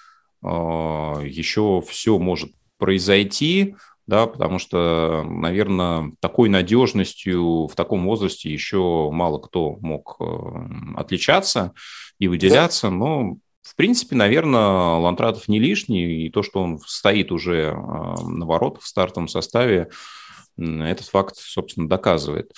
э, 0.43 0.47
еще 0.47 1.83
все 1.87 2.17
может 2.17 2.51
произойти 2.77 3.75
да, 4.13 4.27
потому 4.27 4.59
что, 4.59 5.23
наверное, 5.27 6.11
такой 6.19 6.47
надежностью 6.47 7.65
в 7.65 7.73
таком 7.75 8.05
возрасте 8.05 8.47
еще 8.47 9.09
мало 9.11 9.39
кто 9.39 9.77
мог 9.81 10.19
отличаться 10.95 11.73
и 12.19 12.27
выделяться, 12.27 12.91
но 12.91 13.37
в 13.63 13.75
принципе, 13.75 14.15
наверное, 14.15 14.99
Лантратов 14.99 15.47
не 15.47 15.59
лишний, 15.59 16.27
и 16.27 16.29
то, 16.29 16.43
что 16.43 16.61
он 16.61 16.77
стоит 16.85 17.31
уже 17.31 17.73
на 17.73 18.45
воротах 18.45 18.83
в 18.83 18.87
стартовом 18.87 19.27
составе, 19.27 19.89
этот 20.59 21.07
факт, 21.07 21.35
собственно, 21.35 21.89
доказывает. 21.89 22.51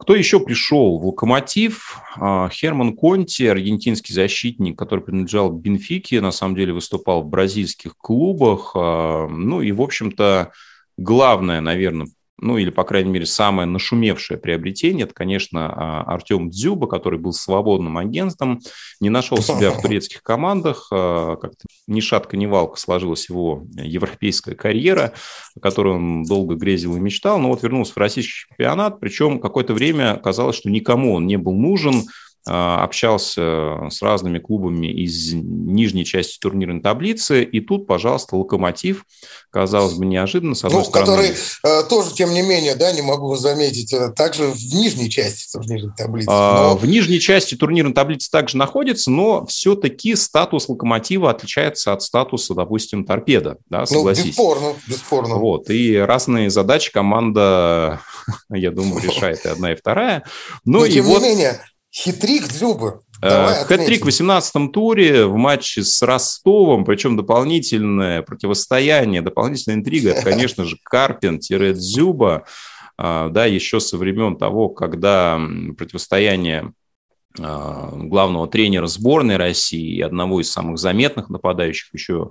Кто 0.00 0.14
еще 0.14 0.40
пришел 0.40 0.98
в 0.98 1.06
«Локомотив»? 1.06 2.00
А, 2.16 2.48
Херман 2.48 2.96
Конти, 2.96 3.42
аргентинский 3.42 4.14
защитник, 4.14 4.78
который 4.78 5.04
принадлежал 5.04 5.52
Бенфике, 5.52 6.22
на 6.22 6.30
самом 6.30 6.56
деле 6.56 6.72
выступал 6.72 7.22
в 7.22 7.28
бразильских 7.28 7.98
клубах. 7.98 8.72
А, 8.74 9.28
ну 9.28 9.60
и, 9.60 9.72
в 9.72 9.82
общем-то, 9.82 10.52
главное, 10.96 11.60
наверное, 11.60 12.08
ну 12.40 12.56
или, 12.56 12.70
по 12.70 12.84
крайней 12.84 13.10
мере, 13.10 13.26
самое 13.26 13.66
нашумевшее 13.66 14.38
приобретение, 14.38 15.04
это, 15.04 15.14
конечно, 15.14 15.72
а, 15.72 16.02
Артем 16.02 16.50
Дзюба, 16.50 16.86
который 16.86 17.18
был 17.18 17.32
свободным 17.32 17.98
агентом, 17.98 18.60
не 19.00 19.10
нашел 19.10 19.38
себя 19.38 19.70
в 19.70 19.82
турецких 19.82 20.22
командах, 20.22 20.88
а, 20.90 21.36
как-то 21.36 21.66
ни 21.86 22.00
шатка, 22.00 22.36
ни 22.36 22.46
валка 22.46 22.78
сложилась 22.78 23.28
его 23.28 23.64
европейская 23.74 24.54
карьера, 24.54 25.12
о 25.56 25.60
которой 25.60 25.94
он 25.94 26.24
долго 26.24 26.54
грезил 26.54 26.96
и 26.96 27.00
мечтал, 27.00 27.38
но 27.38 27.48
вот 27.48 27.62
вернулся 27.62 27.92
в 27.92 27.98
российский 27.98 28.48
чемпионат, 28.48 29.00
причем 29.00 29.40
какое-то 29.40 29.74
время 29.74 30.16
казалось, 30.16 30.56
что 30.56 30.70
никому 30.70 31.14
он 31.14 31.26
не 31.26 31.36
был 31.36 31.54
нужен, 31.54 32.04
общался 32.46 33.88
с 33.90 34.00
разными 34.02 34.38
клубами 34.38 34.86
из 34.86 35.32
нижней 35.32 36.04
части 36.04 36.38
турнирной 36.38 36.80
таблицы, 36.80 37.42
и 37.42 37.60
тут, 37.60 37.86
пожалуйста, 37.86 38.36
Локомотив, 38.36 39.04
казалось 39.50 39.94
бы, 39.94 40.06
неожиданно, 40.06 40.54
с 40.54 40.64
одной 40.64 40.82
ну, 40.82 40.84
стороны... 40.84 41.28
Который 41.28 41.34
э, 41.64 41.88
тоже, 41.88 42.14
тем 42.14 42.32
не 42.32 42.42
менее, 42.42 42.74
да, 42.76 42.92
не 42.92 43.02
могу 43.02 43.36
заметить, 43.36 43.92
э, 43.92 44.10
также 44.10 44.44
в 44.44 44.74
нижней 44.74 45.10
части 45.10 45.52
турнирной 45.52 45.92
таблицы. 45.96 46.28
А, 46.30 46.70
но... 46.70 46.76
В 46.76 46.86
нижней 46.86 47.20
части 47.20 47.56
турнирной 47.56 47.92
таблицы 47.92 48.30
также 48.30 48.56
находится, 48.56 49.10
но 49.10 49.44
все-таки 49.46 50.14
статус 50.14 50.68
Локомотива 50.68 51.30
отличается 51.30 51.92
от 51.92 52.02
статуса, 52.02 52.54
допустим, 52.54 53.04
Торпеда, 53.04 53.58
да, 53.68 53.80
ну, 53.80 53.86
согласись. 53.86 54.24
Ну, 54.24 54.30
бесспорно, 54.30 54.74
бесспорно. 54.86 55.34
Вот, 55.36 55.70
и 55.70 55.96
разные 55.96 56.50
задачи 56.50 56.92
команда, 56.92 58.00
я 58.50 58.70
думаю, 58.70 59.02
решает 59.02 59.44
и 59.44 59.48
одна, 59.48 59.72
и 59.72 59.76
вторая. 59.76 60.24
Но, 60.64 60.80
но 60.80 60.84
и 60.86 60.92
тем 60.92 61.04
вот... 61.04 61.22
не 61.22 61.28
менее, 61.30 61.60
Хитрик 61.92 62.48
Дзюба. 62.48 63.00
Э, 63.22 63.64
хэт-трик 63.64 64.04
в 64.04 64.08
18-м 64.08 64.72
туре 64.72 65.26
в 65.26 65.36
матче 65.36 65.82
с 65.82 66.00
Ростовом, 66.02 66.84
причем 66.84 67.16
дополнительное 67.16 68.22
противостояние, 68.22 69.20
дополнительная 69.20 69.78
интрига, 69.78 70.10
это, 70.10 70.22
конечно 70.30 70.64
же, 70.64 70.76
Карпин-Дзюба, 70.90 72.44
а, 72.96 73.28
да, 73.28 73.44
еще 73.46 73.80
со 73.80 73.98
времен 73.98 74.36
того, 74.36 74.68
когда 74.68 75.40
противостояние 75.76 76.72
а, 77.38 77.90
главного 77.94 78.48
тренера 78.48 78.86
сборной 78.86 79.36
России 79.36 79.96
и 79.96 80.00
одного 80.00 80.40
из 80.40 80.50
самых 80.50 80.78
заметных 80.78 81.28
нападающих 81.28 81.92
еще 81.92 82.30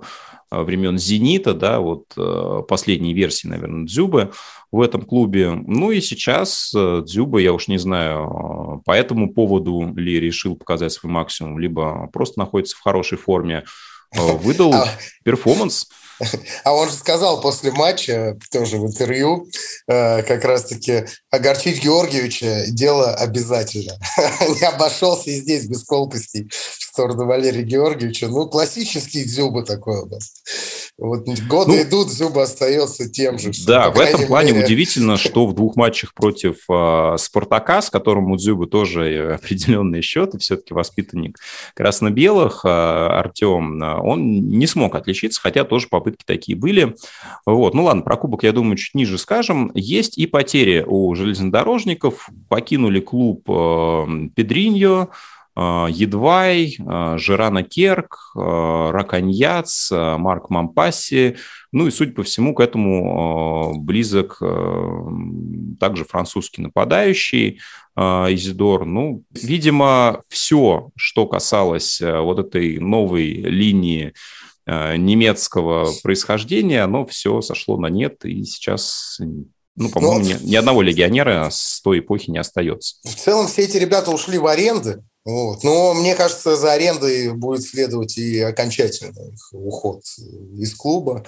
времен 0.50 0.98
«Зенита», 0.98 1.54
да, 1.54 1.80
вот 1.80 2.06
а, 2.16 2.62
последней 2.62 3.14
версии, 3.14 3.46
наверное, 3.46 3.86
Дзюбы 3.86 4.32
в 4.72 4.80
этом 4.80 5.02
клубе. 5.02 5.50
Ну 5.50 5.90
и 5.90 6.00
сейчас 6.00 6.72
Дзюба, 6.72 7.38
я 7.38 7.52
уж 7.52 7.68
не 7.68 7.78
знаю, 7.78 8.82
по 8.84 8.92
этому 8.92 9.32
поводу 9.32 9.92
ли 9.96 10.20
решил 10.20 10.56
показать 10.56 10.92
свой 10.92 11.12
максимум, 11.12 11.58
либо 11.58 12.08
просто 12.12 12.38
находится 12.38 12.76
в 12.76 12.80
хорошей 12.80 13.18
форме, 13.18 13.64
выдал 14.12 14.74
перформанс– 15.24 15.86
А 16.64 16.74
он 16.74 16.88
же 16.88 16.94
сказал 16.94 17.40
после 17.40 17.72
матча, 17.72 18.38
тоже 18.50 18.78
в 18.78 18.86
интервью, 18.86 19.48
э, 19.86 20.22
как 20.22 20.44
раз-таки 20.44 21.06
огорчить 21.30 21.82
Георгиевича– 21.82 22.64
дело 22.68 23.14
обязательно. 23.14 23.98
Не 24.60 24.66
обошелся 24.66 25.30
и 25.30 25.40
здесь 25.40 25.66
без 25.66 25.84
колкостей, 25.84 26.48
сторону 27.00 27.26
Валерия 27.26 27.62
Георгиевича. 27.62 28.28
Ну, 28.28 28.46
классический 28.46 29.24
Дзюба 29.24 29.64
такой 29.64 30.02
у 30.02 30.06
нас. 30.06 30.42
Вот 30.98 31.26
годы 31.48 31.70
ну, 31.72 31.82
идут, 31.82 32.10
Зуба 32.10 32.42
остается 32.42 33.08
тем 33.08 33.38
же. 33.38 33.52
Да, 33.66 33.90
в 33.90 33.98
этом 33.98 34.26
плане 34.26 34.52
мере... 34.52 34.66
удивительно, 34.66 35.16
что 35.16 35.46
в 35.46 35.54
двух 35.54 35.76
матчах 35.76 36.12
против 36.12 36.56
э, 36.68 37.16
Спартака, 37.16 37.80
с 37.80 37.88
которым 37.88 38.30
у 38.30 38.36
Дзюбы 38.36 38.66
тоже 38.66 39.32
определенные 39.42 40.02
счеты, 40.02 40.38
все-таки 40.38 40.74
воспитанник 40.74 41.38
красно-белых, 41.74 42.66
э, 42.66 42.68
Артем, 42.68 43.82
он 43.82 44.48
не 44.50 44.66
смог 44.66 44.94
отличиться, 44.94 45.40
хотя 45.40 45.64
тоже 45.64 45.88
попытки 45.88 46.24
такие 46.26 46.56
были. 46.56 46.94
Вот. 47.46 47.72
Ну 47.72 47.84
ладно, 47.84 48.02
про 48.02 48.18
кубок, 48.18 48.42
я 48.42 48.52
думаю, 48.52 48.76
чуть 48.76 48.94
ниже 48.94 49.16
скажем. 49.16 49.70
Есть 49.74 50.18
и 50.18 50.26
потери 50.26 50.84
у 50.86 51.14
железнодорожников. 51.14 52.28
Покинули 52.50 53.00
клуб 53.00 53.48
э, 53.48 54.06
Педриньо, 54.36 55.00
а, 55.02 55.08
Едвай, 55.56 56.76
а, 56.86 57.18
Жирана 57.18 57.62
Керк, 57.62 58.32
а, 58.36 58.92
Раканьяц, 58.92 59.90
Марк 59.90 60.48
Мампаси. 60.48 61.36
Ну 61.72 61.86
и, 61.86 61.90
судя 61.90 62.12
по 62.12 62.22
всему, 62.22 62.54
к 62.54 62.60
этому 62.60 63.74
близок 63.78 64.38
также 65.78 66.04
французский 66.04 66.62
нападающий 66.62 67.60
Изидор. 67.96 68.86
Ну, 68.86 69.22
видимо, 69.30 70.22
все, 70.28 70.90
что 70.96 71.26
касалось 71.26 72.00
вот 72.00 72.40
этой 72.40 72.78
новой 72.80 73.34
линии 73.34 74.14
немецкого 74.66 75.90
происхождения, 76.02 76.82
оно 76.82 77.06
все 77.06 77.40
сошло 77.40 77.76
на 77.76 77.86
нет, 77.86 78.24
и 78.24 78.42
сейчас 78.42 79.20
ну, 79.76 79.88
по-моему, 79.88 80.20
ни, 80.20 80.50
ни 80.50 80.56
одного 80.56 80.82
легионера 80.82 81.48
с 81.50 81.80
той 81.82 82.00
эпохи 82.00 82.30
не 82.30 82.38
остается. 82.38 82.96
В 83.04 83.14
целом 83.14 83.46
все 83.46 83.62
эти 83.62 83.76
ребята 83.76 84.10
ушли 84.10 84.38
в 84.38 84.46
аренды, 84.46 85.02
вот. 85.24 85.64
Но 85.64 85.94
мне 85.94 86.14
кажется, 86.14 86.56
за 86.56 86.72
арендой 86.72 87.32
будет 87.34 87.62
следовать 87.62 88.16
и 88.16 88.40
окончательный 88.40 89.34
уход 89.52 90.02
из 90.56 90.74
клуба. 90.74 91.24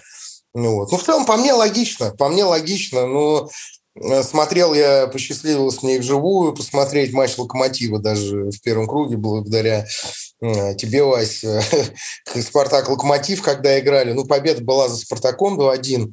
Ну, 0.54 0.76
вот. 0.76 0.92
ну, 0.92 0.98
в 0.98 1.02
целом, 1.02 1.26
по 1.26 1.36
мне 1.36 1.52
логично. 1.52 2.10
По 2.10 2.28
мне 2.28 2.44
логично. 2.44 3.06
Но 3.06 3.50
э, 3.94 4.22
смотрел 4.22 4.74
я, 4.74 5.06
посчастливился 5.06 5.80
мне 5.82 5.98
вживую 5.98 6.54
посмотреть 6.54 7.12
матч 7.12 7.36
«Локомотива» 7.38 7.98
даже 7.98 8.50
в 8.50 8.60
первом 8.62 8.86
круге 8.86 9.16
благодаря 9.16 9.86
э, 10.40 10.74
тебе, 10.74 11.04
Вась. 11.04 11.44
«Спартак» 12.42 12.88
«Локомотив», 12.88 13.42
когда 13.42 13.78
играли. 13.78 14.12
Ну, 14.12 14.24
победа 14.24 14.62
была 14.62 14.88
за 14.88 14.96
«Спартаком» 14.96 15.58
2-1. 15.60 16.10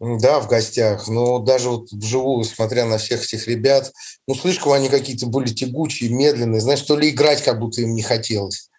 Да, 0.00 0.40
в 0.40 0.48
гостях. 0.48 1.08
Но 1.08 1.38
даже 1.40 1.68
вот 1.68 1.92
вживую, 1.92 2.44
смотря 2.44 2.86
на 2.86 2.96
всех 2.96 3.22
этих 3.22 3.46
ребят, 3.46 3.92
ну, 4.26 4.34
слишком 4.34 4.72
они 4.72 4.88
какие-то 4.88 5.26
были 5.26 5.52
тягучие, 5.52 6.08
медленные. 6.10 6.62
Знаешь, 6.62 6.80
то 6.80 6.96
ли 6.96 7.10
играть, 7.10 7.42
как 7.42 7.58
будто 7.60 7.82
им 7.82 7.94
не 7.94 8.02
хотелось. 8.02 8.70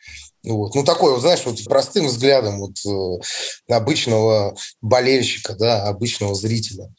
Вот. 0.44 0.74
Ну, 0.74 0.84
такой, 0.84 1.14
вот, 1.14 1.22
знаешь, 1.22 1.46
вот 1.46 1.64
простым 1.66 2.08
взглядом 2.08 2.60
вот, 2.60 2.76
э, 2.88 3.72
обычного 3.72 4.56
болельщика, 4.82 5.54
да, 5.54 5.84
обычного 5.88 6.34
зрителя 6.34 6.90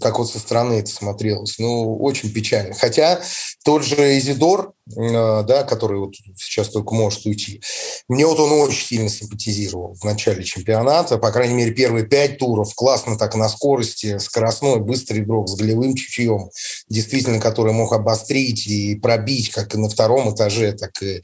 как 0.00 0.18
вот 0.18 0.30
со 0.30 0.38
стороны 0.38 0.74
это 0.74 0.90
смотрелось. 0.90 1.58
Ну, 1.58 1.96
очень 1.96 2.30
печально. 2.30 2.74
Хотя 2.74 3.20
тот 3.64 3.84
же 3.84 4.18
Изидор, 4.18 4.74
э, 4.94 5.42
да, 5.44 5.64
который 5.64 5.98
вот 5.98 6.14
сейчас 6.36 6.68
только 6.68 6.94
может 6.94 7.24
уйти, 7.24 7.62
мне 8.06 8.26
вот 8.26 8.38
он 8.38 8.52
очень 8.52 8.86
сильно 8.86 9.08
симпатизировал 9.08 9.94
в 9.94 10.04
начале 10.04 10.44
чемпионата. 10.44 11.16
По 11.16 11.32
крайней 11.32 11.54
мере, 11.54 11.72
первые 11.72 12.06
пять 12.06 12.38
туров. 12.38 12.74
Классно 12.74 13.16
так 13.16 13.34
на 13.34 13.48
скорости, 13.48 14.18
скоростной, 14.18 14.80
быстрый 14.80 15.20
игрок 15.20 15.48
с 15.48 15.56
голевым 15.56 15.94
чутьем. 15.94 16.50
Действительно, 16.88 17.40
который 17.40 17.72
мог 17.72 17.92
обострить 17.92 18.66
и 18.66 18.94
пробить 18.94 19.50
как 19.50 19.74
и 19.74 19.78
на 19.78 19.88
втором 19.88 20.34
этаже, 20.34 20.72
так 20.72 21.02
и 21.02 21.22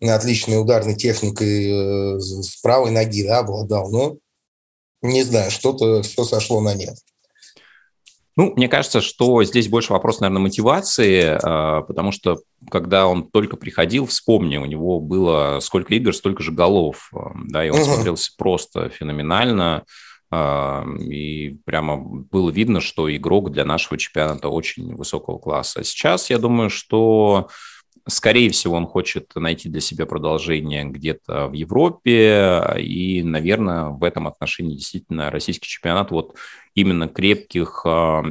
отличной 0.00 0.60
ударной 0.60 0.94
техникой 0.94 2.16
э, 2.16 2.20
с 2.20 2.60
правой 2.62 2.92
ноги 2.92 3.26
да, 3.26 3.38
обладал. 3.38 3.90
Но 3.90 4.16
не 5.02 5.24
знаю, 5.24 5.50
что-то 5.50 6.02
все 6.02 6.24
сошло 6.24 6.60
на 6.60 6.74
нет. 6.74 6.96
Ну, 8.36 8.52
мне 8.56 8.68
кажется, 8.68 9.00
что 9.00 9.44
здесь 9.44 9.68
больше 9.68 9.92
вопрос, 9.92 10.20
наверное, 10.20 10.42
мотивации, 10.42 11.38
а, 11.40 11.82
потому 11.82 12.10
что 12.10 12.38
когда 12.70 13.06
он 13.06 13.28
только 13.30 13.56
приходил, 13.56 14.06
вспомни, 14.06 14.56
у 14.56 14.64
него 14.64 14.98
было 14.98 15.58
сколько 15.60 15.94
игр, 15.94 16.12
столько 16.12 16.42
же 16.42 16.50
голов, 16.50 17.10
да, 17.48 17.64
и 17.64 17.70
он 17.70 17.78
угу. 17.78 17.84
смотрелся 17.84 18.32
просто 18.36 18.88
феноменально, 18.88 19.84
а, 20.30 20.84
и 20.98 21.58
прямо 21.64 21.96
было 21.96 22.50
видно, 22.50 22.80
что 22.80 23.14
игрок 23.14 23.52
для 23.52 23.64
нашего 23.64 23.96
чемпионата 23.98 24.48
очень 24.48 24.96
высокого 24.96 25.38
класса. 25.38 25.84
Сейчас 25.84 26.28
я 26.30 26.38
думаю, 26.38 26.70
что 26.70 27.48
Скорее 28.06 28.50
всего, 28.50 28.76
он 28.76 28.86
хочет 28.86 29.34
найти 29.34 29.70
для 29.70 29.80
себя 29.80 30.04
продолжение 30.04 30.84
где-то 30.84 31.48
в 31.48 31.54
Европе, 31.54 32.62
и, 32.78 33.22
наверное, 33.22 33.84
в 33.86 34.04
этом 34.04 34.26
отношении 34.28 34.76
действительно 34.76 35.30
российский 35.30 35.68
чемпионат 35.68 36.10
вот 36.10 36.36
именно 36.74 37.08
крепких 37.08 37.82
э, 37.86 37.88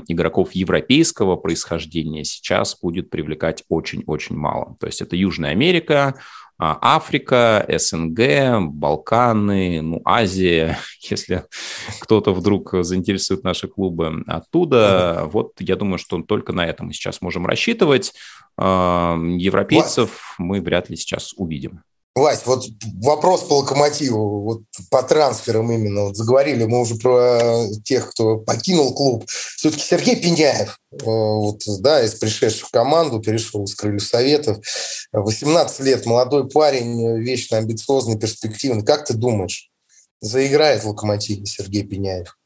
игроков 0.08 0.52
европейского 0.52 1.38
происхождения 1.38 2.24
сейчас 2.24 2.78
будет 2.80 3.10
привлекать 3.10 3.64
очень-очень 3.70 4.36
мало. 4.36 4.76
То 4.80 4.86
есть 4.86 5.02
это 5.02 5.16
Южная 5.16 5.52
Америка, 5.52 6.16
а, 6.18 6.20
Африка, 6.82 7.66
СНГ, 7.68 8.70
Балканы, 8.70 9.82
ну, 9.82 10.02
Азия, 10.06 10.80
если 11.02 11.44
кто-то 12.00 12.34
вдруг 12.34 12.74
заинтересует 12.82 13.44
наши 13.44 13.68
клубы 13.68 14.24
оттуда. 14.28 15.28
Вот 15.32 15.54
я 15.60 15.76
думаю, 15.76 15.98
что 15.98 16.22
только 16.22 16.54
на 16.54 16.66
этом 16.66 16.88
мы 16.88 16.94
сейчас 16.94 17.22
можем 17.22 17.46
рассчитывать. 17.46 18.14
А, 18.58 19.18
европейцев 19.18 20.36
мы 20.38 20.62
вряд 20.62 20.90
ли 20.90 20.96
сейчас 20.96 21.34
увидим. 21.36 21.84
Вась, 22.16 22.46
вот 22.46 22.64
вопрос 23.02 23.42
по 23.42 23.56
локомотиву, 23.56 24.42
вот 24.42 24.62
по 24.92 25.02
трансферам 25.02 25.72
именно. 25.72 26.04
Вот 26.04 26.16
заговорили 26.16 26.64
мы 26.66 26.82
уже 26.82 26.96
про 26.96 27.66
тех, 27.84 28.12
кто 28.12 28.38
покинул 28.38 28.94
клуб. 28.94 29.26
Все-таки 29.28 29.82
Сергей 29.82 30.16
Пеняев, 30.16 30.80
э, 30.92 30.98
вот, 31.06 31.64
да, 31.80 32.04
из 32.04 32.14
пришедших 32.14 32.68
в 32.68 32.72
команду, 32.72 33.20
перешел 33.20 33.66
с 33.66 33.74
крыльев 33.74 34.04
Советов. 34.04 34.60
18 35.12 35.80
лет, 35.80 36.06
молодой 36.06 36.48
парень, 36.48 37.18
вечно 37.20 37.58
амбициозный, 37.58 38.20
перспективный. 38.20 38.86
Как 38.86 39.06
ты 39.06 39.16
думаешь, 39.16 39.72
заиграет 40.22 40.84
в 40.84 40.90
локомотиве 40.90 41.48
Сергей 41.48 41.82
Пеняев? 41.82 42.38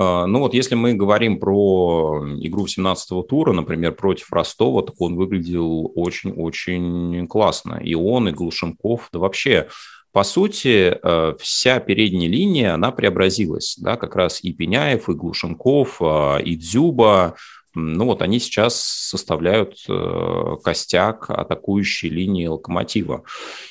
А, 0.00 0.26
ну 0.26 0.38
вот 0.38 0.54
если 0.54 0.76
мы 0.76 0.94
говорим 0.94 1.40
про 1.40 2.24
игру 2.38 2.66
17-го 2.66 3.22
тура, 3.22 3.52
например, 3.52 3.92
против 3.92 4.32
Ростова, 4.32 4.82
так 4.82 4.94
он 5.00 5.16
выглядел 5.16 5.90
очень-очень 5.96 7.26
классно. 7.26 7.80
И 7.82 7.94
он, 7.94 8.28
и 8.28 8.32
Глушенков, 8.32 9.08
да 9.12 9.18
вообще 9.18 9.66
по 10.12 10.22
сути, 10.22 10.96
э, 11.02 11.34
вся 11.38 11.80
передняя 11.80 12.30
линия, 12.30 12.74
она 12.74 12.92
преобразилась. 12.92 13.76
Да, 13.76 13.96
как 13.96 14.16
раз 14.16 14.42
и 14.42 14.52
Пеняев, 14.52 15.08
и 15.08 15.12
Глушенков, 15.12 15.98
а, 16.00 16.38
и 16.38 16.54
Дзюба, 16.54 17.34
ну 17.78 18.04
вот 18.04 18.22
они 18.22 18.38
сейчас 18.38 18.80
составляют 18.82 19.78
э, 19.88 20.56
костяк 20.62 21.30
атакующей 21.30 22.08
линии 22.08 22.46
локомотива. 22.46 23.24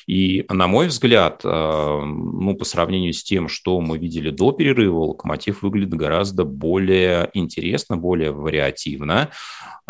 И, 0.06 0.44
на 0.48 0.66
мой 0.66 0.88
взгляд, 0.88 1.42
э, 1.44 1.48
ну, 1.48 2.54
по 2.54 2.64
сравнению 2.64 3.12
с 3.12 3.22
тем, 3.22 3.48
что 3.48 3.80
мы 3.80 3.98
видели 3.98 4.30
до 4.30 4.52
перерыва, 4.52 4.98
локомотив 4.98 5.62
выглядит 5.62 5.94
гораздо 5.94 6.44
более 6.44 7.30
интересно, 7.34 7.96
более 7.96 8.32
вариативно. 8.32 9.30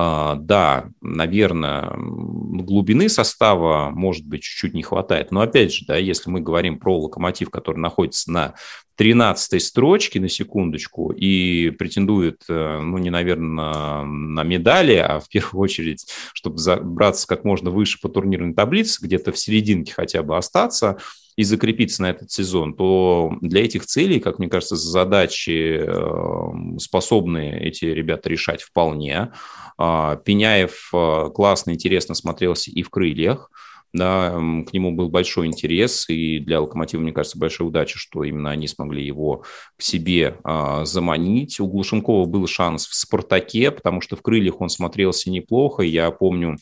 А, 0.01 0.37
да, 0.37 0.91
наверное, 1.01 1.93
глубины 1.97 3.09
состава, 3.09 3.91
может 3.91 4.25
быть, 4.25 4.43
чуть-чуть 4.43 4.73
не 4.73 4.85
хватает. 4.85 5.33
Но 5.33 5.41
опять 5.41 5.75
же, 5.75 5.87
да, 5.89 5.97
если 5.97 6.31
мы 6.31 6.41
говорим 6.41 6.79
про 6.79 6.97
локомотив, 6.97 7.51
который 7.51 7.79
находится 7.79 8.31
на 8.31 8.55
13 8.95 9.61
строчке, 9.61 10.21
на 10.21 10.29
секундочку, 10.29 11.11
и 11.11 11.71
претендует, 11.71 12.45
э, 12.49 12.79
ну, 12.81 12.99
не, 12.99 13.11
наверное, 13.11 14.05
на 14.05 14.45
медали, 14.45 14.95
а 14.95 15.19
в 15.19 15.29
первую 15.29 15.63
очередь, 15.63 16.07
чтобы 16.33 16.59
забраться 16.59 17.27
как 17.27 17.43
можно 17.43 17.73
выше 17.73 17.99
по 18.01 18.09
турнирной 18.09 18.55
таблице, 18.55 19.05
где-то 19.05 19.33
в 19.33 19.39
серединке 19.39 19.95
хотя 19.95 20.23
бы 20.23 20.37
остаться, 20.37 20.99
и 21.39 21.45
закрепиться 21.45 22.03
на 22.03 22.11
этот 22.11 22.33
сезон, 22.33 22.75
то 22.75 23.33
для 23.41 23.65
этих 23.65 23.87
целей, 23.87 24.19
как 24.19 24.41
мне 24.41 24.49
кажется, 24.49 24.75
задачи 24.75 25.79
э, 25.79 26.79
способны 26.81 27.61
эти 27.61 27.85
ребята 27.85 28.29
решать 28.29 28.61
вполне. 28.61 29.31
А, 29.79 30.17
Пеняев 30.17 30.91
э, 30.93 31.31
классно, 31.33 31.71
интересно 31.71 32.17
смотрелся 32.17 32.73
и 32.73 32.83
в 32.83 32.91
«Крыльях», 32.91 33.53
да, 33.93 34.33
к 34.33 34.73
нему 34.73 34.91
был 34.91 35.11
большой 35.11 35.47
интерес, 35.47 36.09
и 36.09 36.41
для 36.41 36.61
«Локомотива», 36.61 37.01
мне 37.01 37.13
кажется, 37.13 37.39
большая 37.39 37.69
удача, 37.69 37.99
что 37.99 38.25
именно 38.25 38.51
они 38.51 38.67
смогли 38.67 39.07
его 39.07 39.45
к 39.77 39.83
себе 39.83 40.39
а, 40.43 40.85
заманить. 40.85 41.61
У 41.61 41.69
Глушенкова 41.69 42.27
был 42.27 42.49
шанс 42.49 42.89
в 42.89 42.95
«Спартаке», 42.95 43.71
потому 43.71 44.01
что 44.01 44.17
в 44.17 44.23
«Крыльях» 44.23 44.61
он 44.61 44.71
смотрелся 44.71 45.31
неплохо. 45.31 45.85
Я 45.85 46.11
помню 46.11 46.57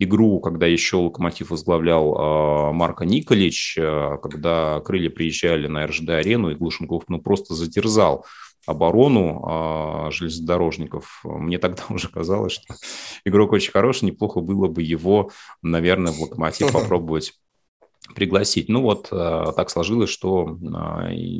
игру, 0.00 0.40
когда 0.40 0.66
еще 0.66 0.96
Локомотив 0.96 1.50
возглавлял 1.50 2.14
э, 2.14 2.72
Марко 2.72 3.04
Николич, 3.04 3.76
э, 3.78 4.16
когда 4.22 4.80
крылья 4.80 5.10
приезжали 5.10 5.66
на 5.66 5.86
РЖД-арену, 5.86 6.50
и 6.50 6.54
Глушенков 6.54 7.04
ну, 7.08 7.20
просто 7.20 7.54
затерзал 7.54 8.24
оборону 8.66 10.08
э, 10.08 10.10
железнодорожников. 10.10 11.20
Мне 11.24 11.58
тогда 11.58 11.84
уже 11.90 12.08
казалось, 12.08 12.54
что 12.54 12.74
игрок 13.26 13.52
очень 13.52 13.72
хороший, 13.72 14.06
неплохо 14.06 14.40
было 14.40 14.68
бы 14.68 14.82
его, 14.82 15.30
наверное, 15.62 16.12
в 16.12 16.20
Локомотив 16.20 16.72
попробовать 16.72 17.34
пригласить. 18.14 18.68
Ну 18.68 18.80
вот 18.80 19.10
так 19.10 19.70
сложилось, 19.70 20.10
что 20.10 20.58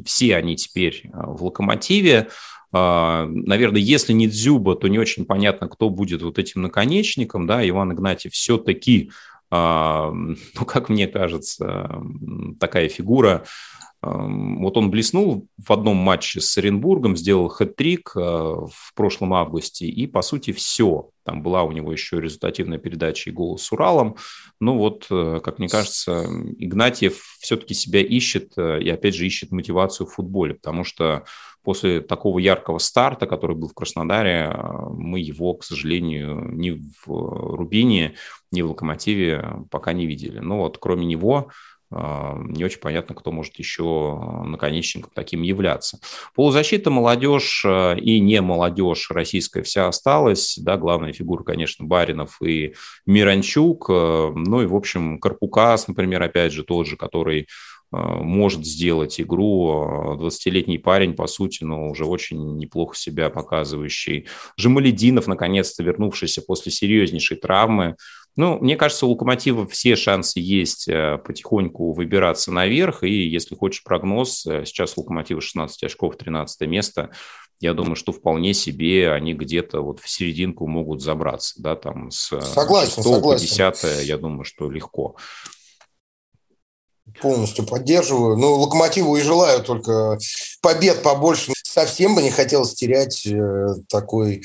все 0.05 0.37
они 0.37 0.55
теперь 0.55 1.11
в 1.13 1.43
«Локомотиве». 1.45 2.29
Наверное, 2.73 3.81
если 3.81 4.13
не 4.13 4.29
Дзюба, 4.29 4.77
то 4.77 4.89
не 4.89 4.99
очень 4.99 5.25
понятно, 5.25 5.69
кто 5.69 5.91
будет 5.91 6.23
вот 6.23 6.39
этим 6.39 6.63
наконечником. 6.63 7.47
Да, 7.47 7.69
Иван 7.69 7.93
Игнатьев 7.93 8.33
все-таки, 8.33 9.11
ну, 9.51 10.37
как 10.67 10.89
мне 10.89 11.09
кажется, 11.09 12.03
такая 12.61 12.89
фигура, 12.89 13.45
вот 14.03 14.79
он 14.79 14.91
блеснул 14.91 15.49
в 15.59 15.71
одном 15.73 15.97
матче 15.97 16.41
с 16.41 16.57
Оренбургом, 16.57 17.17
сделал 17.17 17.49
хэт-трик 17.49 18.13
в 18.15 18.95
прошлом 18.95 19.35
августе, 19.35 19.87
и, 19.87 20.07
по 20.07 20.23
сути, 20.23 20.53
все. 20.53 21.11
Там 21.25 21.43
была 21.43 21.65
у 21.65 21.73
него 21.73 21.93
еще 21.93 22.19
результативная 22.19 22.79
передача 22.79 23.29
и 23.29 23.33
гол 23.33 23.59
с 23.59 23.71
Уралом. 23.71 24.17
Ну 24.59 24.79
вот, 24.79 25.07
э, 25.11 25.41
как 25.45 25.59
мне 25.59 25.69
кажется, 25.69 26.25
Игнатьев 26.59 27.37
все-таки 27.41 27.75
себя 27.75 28.01
ищет, 28.01 28.55
э, 28.57 28.81
и, 28.83 28.89
опять 28.89 29.15
же, 29.15 29.27
ищет 29.27 29.53
мотивацию 29.53 30.07
в 30.07 30.15
футболе, 30.15 30.55
потому 30.55 30.83
что 30.83 31.25
после 31.63 32.01
такого 32.01 32.39
яркого 32.39 32.79
старта, 32.79 33.27
который 33.27 33.57
был 33.57 33.69
в 33.69 33.75
Краснодаре, 33.75 34.55
мы 34.93 35.21
его, 35.21 35.55
к 35.55 35.65
сожалению, 35.65 36.53
ни 36.55 36.71
в 36.71 37.07
Рубине, 37.07 38.15
ни 38.51 38.63
в 38.63 38.71
Локомотиве 38.71 39.65
пока 39.71 39.93
не 39.93 40.07
видели. 40.07 40.39
Но 40.39 40.59
вот 40.59 40.79
кроме 40.79 41.07
него 41.07 41.51
а, 41.93 42.39
не 42.39 42.65
очень 42.65 42.81
понятно, 42.81 43.15
кто 43.15 43.33
может 43.33 43.59
еще 43.59 44.43
наконечником 44.45 45.11
таким 45.15 45.43
являться. 45.43 45.99
Полузащита 46.35 46.91
молодежь 46.91 47.65
и 47.65 48.21
не 48.21 48.41
молодежь 48.41 49.11
российская 49.11 49.63
вся 49.63 49.89
осталась. 49.89 50.57
Да, 50.57 50.77
главная 50.77 51.13
фигура, 51.13 51.43
конечно, 51.43 51.85
Баринов 51.85 52.41
и 52.43 52.75
Миранчук. 53.07 53.89
Ну 53.89 54.63
и, 54.63 54.67
в 54.67 54.75
общем, 54.75 55.19
Карпукас, 55.19 55.89
например, 55.89 56.23
опять 56.23 56.53
же, 56.53 56.63
тот 56.63 56.87
же, 56.87 56.97
который 56.97 57.49
может 57.93 58.65
сделать 58.65 59.21
игру. 59.21 60.17
20-летний 60.19 60.79
парень, 60.79 61.15
по 61.15 61.27
сути, 61.27 61.65
но 61.65 61.91
уже 61.91 62.05
очень 62.05 62.57
неплохо 62.57 62.97
себя 62.97 63.31
показывающий. 63.31 64.29
Жемалединов, 64.57 65.27
наконец-то 65.27 65.83
вернувшийся 65.83 66.43
после 66.43 66.71
серьезнейшей 66.73 67.37
травмы, 67.37 67.97
ну, 68.37 68.59
мне 68.59 68.77
кажется, 68.77 69.07
у 69.07 69.11
«Локомотива» 69.11 69.67
все 69.67 69.97
шансы 69.97 70.39
есть 70.41 70.89
э, 70.89 71.19
потихоньку 71.19 71.93
выбираться 71.93 72.53
наверх, 72.53 73.03
и 73.03 73.11
если 73.29 73.57
хочешь 73.57 73.83
прогноз, 73.83 74.43
сейчас 74.43 74.97
у 74.97 75.01
«Локомотива» 75.01 75.41
16 75.41 75.83
очков, 75.83 76.17
13 76.17 76.69
место, 76.69 77.11
я 77.61 77.75
думаю, 77.75 77.97
что 77.97 78.13
вполне 78.13 78.55
себе 78.55 79.13
они 79.13 79.35
где-то 79.35 79.83
вот 79.83 80.01
в 80.01 80.09
серединку 80.09 80.67
могут 80.67 81.03
забраться, 81.03 81.61
да, 81.61 81.77
там 81.77 82.11
с 82.11 82.41
согласен, 82.41 83.03
6 83.03 83.09
согласен. 83.09 83.23
по 83.23 83.85
10, 83.85 84.07
я 84.07 84.17
думаю, 84.17 84.45
что 84.45 84.71
легко. 84.71 85.17
Полностью 87.21 87.67
поддерживаю. 87.67 88.37
Ну, 88.37 88.55
Локомотиву 88.55 89.17
и 89.17 89.23
желаю 89.23 89.63
только 89.63 90.19
побед 90.63 91.03
побольше. 91.03 91.53
Совсем 91.63 92.15
бы 92.15 92.23
не 92.23 92.31
хотелось 92.31 92.75
терять 92.75 93.27
э, 93.27 93.75
такой 93.89 94.43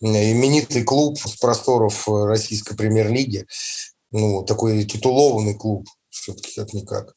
именитый 0.00 0.84
клуб 0.84 1.18
с 1.18 1.36
просторов 1.36 2.08
э, 2.08 2.24
российской 2.24 2.76
премьер-лиги. 2.76 3.46
Ну, 4.10 4.44
такой 4.44 4.84
титулованный 4.84 5.54
клуб, 5.54 5.86
все-таки 6.08 6.54
как-никак. 6.54 7.14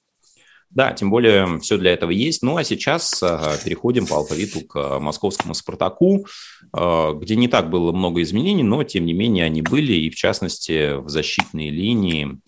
Да, 0.72 0.94
тем 0.94 1.10
более 1.10 1.60
все 1.60 1.78
для 1.78 1.94
этого 1.94 2.12
есть. 2.12 2.44
Ну 2.44 2.58
а 2.58 2.64
сейчас 2.64 3.22
э, 3.22 3.58
переходим 3.64 4.08
по 4.08 4.18
алфавиту 4.18 4.62
к 4.62 5.00
московскому 5.00 5.54
«Спартаку», 5.54 6.26
где 6.74 7.36
не 7.36 7.50
так 7.50 7.70
было 7.70 7.92
много 7.92 8.22
изменений, 8.22 8.64
но 8.64 8.84
тем 8.84 9.06
не 9.06 9.14
менее 9.14 9.46
они 9.46 9.62
были, 9.62 9.94
и 9.94 10.10
в 10.10 10.16
частности 10.16 10.94
в 10.94 11.10
защитной 11.10 11.70
линии 11.70 12.40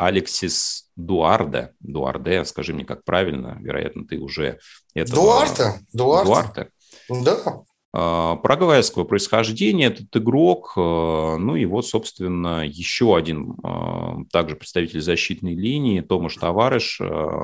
Алексис 0.00 0.88
Дуарде. 0.96 1.74
Дуарде, 1.80 2.44
скажи 2.46 2.72
мне, 2.72 2.86
как 2.86 3.04
правильно, 3.04 3.58
вероятно, 3.60 4.06
ты 4.06 4.18
уже 4.18 4.58
это... 4.94 5.14
Дуарте. 5.14 5.80
Дуарте. 5.92 6.70
Да. 7.10 7.62
А, 7.92 8.36
парагвайского 8.36 9.04
происхождения, 9.04 9.86
этот 9.86 10.16
игрок, 10.16 10.72
а, 10.76 11.36
ну 11.36 11.54
и 11.54 11.66
вот, 11.66 11.86
собственно, 11.86 12.64
еще 12.66 13.14
один 13.14 13.56
а, 13.62 14.16
также 14.32 14.56
представитель 14.56 15.02
защитной 15.02 15.54
линии, 15.54 16.00
Томаш 16.00 16.36
Таварыш, 16.36 17.00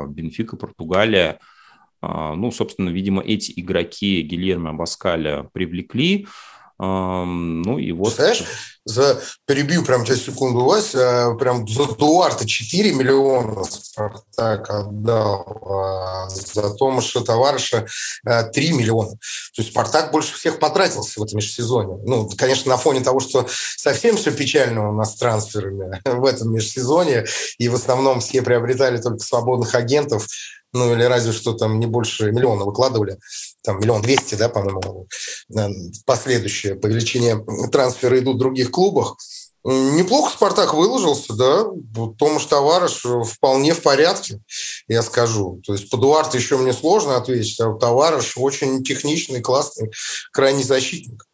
Бенфика, 0.08 0.56
Португалия. 0.56 1.38
Ну, 2.02 2.52
собственно, 2.52 2.90
видимо, 2.90 3.22
эти 3.22 3.52
игроки 3.56 4.20
Гильермо 4.22 4.74
Баскаля 4.74 5.48
привлекли. 5.52 6.26
Ну 6.78 7.78
и 7.78 7.92
вот... 7.92 8.14
Знаешь, 8.14 8.44
за, 8.86 9.20
перебью 9.46 9.84
прям 9.84 10.04
тебя 10.04 10.16
секунду, 10.16 10.64
Вася, 10.64 11.34
прям 11.40 11.66
за 11.66 11.86
Дуарта 11.86 12.46
4 12.46 12.92
миллиона 12.92 13.64
Спартак 13.64 14.70
отдал, 14.70 15.58
а 15.68 16.28
за 16.28 16.70
Томаша 16.74 17.20
Товарища 17.20 17.86
3 18.24 18.72
миллиона. 18.72 19.10
То 19.10 19.16
есть 19.62 19.70
Спартак 19.70 20.12
больше 20.12 20.34
всех 20.34 20.60
потратился 20.60 21.18
в 21.18 21.24
этом 21.24 21.38
межсезоне. 21.38 21.98
Ну, 22.06 22.28
конечно, 22.36 22.70
на 22.70 22.76
фоне 22.76 23.00
того, 23.00 23.18
что 23.18 23.46
совсем 23.76 24.16
все 24.16 24.30
печально 24.30 24.88
у 24.88 24.92
нас 24.92 25.14
с 25.14 25.18
трансферами 25.18 26.00
в 26.04 26.24
этом 26.24 26.52
межсезоне, 26.52 27.24
и 27.58 27.68
в 27.68 27.74
основном 27.74 28.20
все 28.20 28.40
приобретали 28.40 28.98
только 28.98 29.18
свободных 29.18 29.74
агентов, 29.74 30.28
ну 30.72 30.92
или 30.92 31.02
разве 31.04 31.32
что 31.32 31.52
там 31.52 31.78
не 31.80 31.86
больше 31.86 32.30
миллиона 32.32 32.64
выкладывали, 32.64 33.18
там 33.62 33.80
миллион 33.80 34.02
двести, 34.02 34.34
да, 34.34 34.48
по-моему, 34.48 35.08
последующие 36.04 36.74
по 36.76 36.86
величине 36.86 37.44
трансфера 37.70 38.18
идут 38.18 38.36
в 38.36 38.38
других 38.38 38.70
клубах. 38.70 39.16
Неплохо 39.64 40.30
Спартак 40.30 40.74
выложился, 40.74 41.34
да. 41.34 41.64
Томаш 42.18 42.44
Товарыш 42.44 43.04
вполне 43.24 43.74
в 43.74 43.82
порядке, 43.82 44.38
я 44.86 45.02
скажу. 45.02 45.60
То 45.66 45.72
есть 45.72 45.90
по 45.90 45.96
Дуарту 45.96 46.36
еще 46.36 46.56
мне 46.56 46.72
сложно 46.72 47.16
ответить, 47.16 47.58
а 47.58 47.74
Товарыш 47.74 48.34
очень 48.36 48.84
техничный, 48.84 49.40
классный, 49.40 49.90
крайний 50.32 50.62
защитник. 50.62 51.26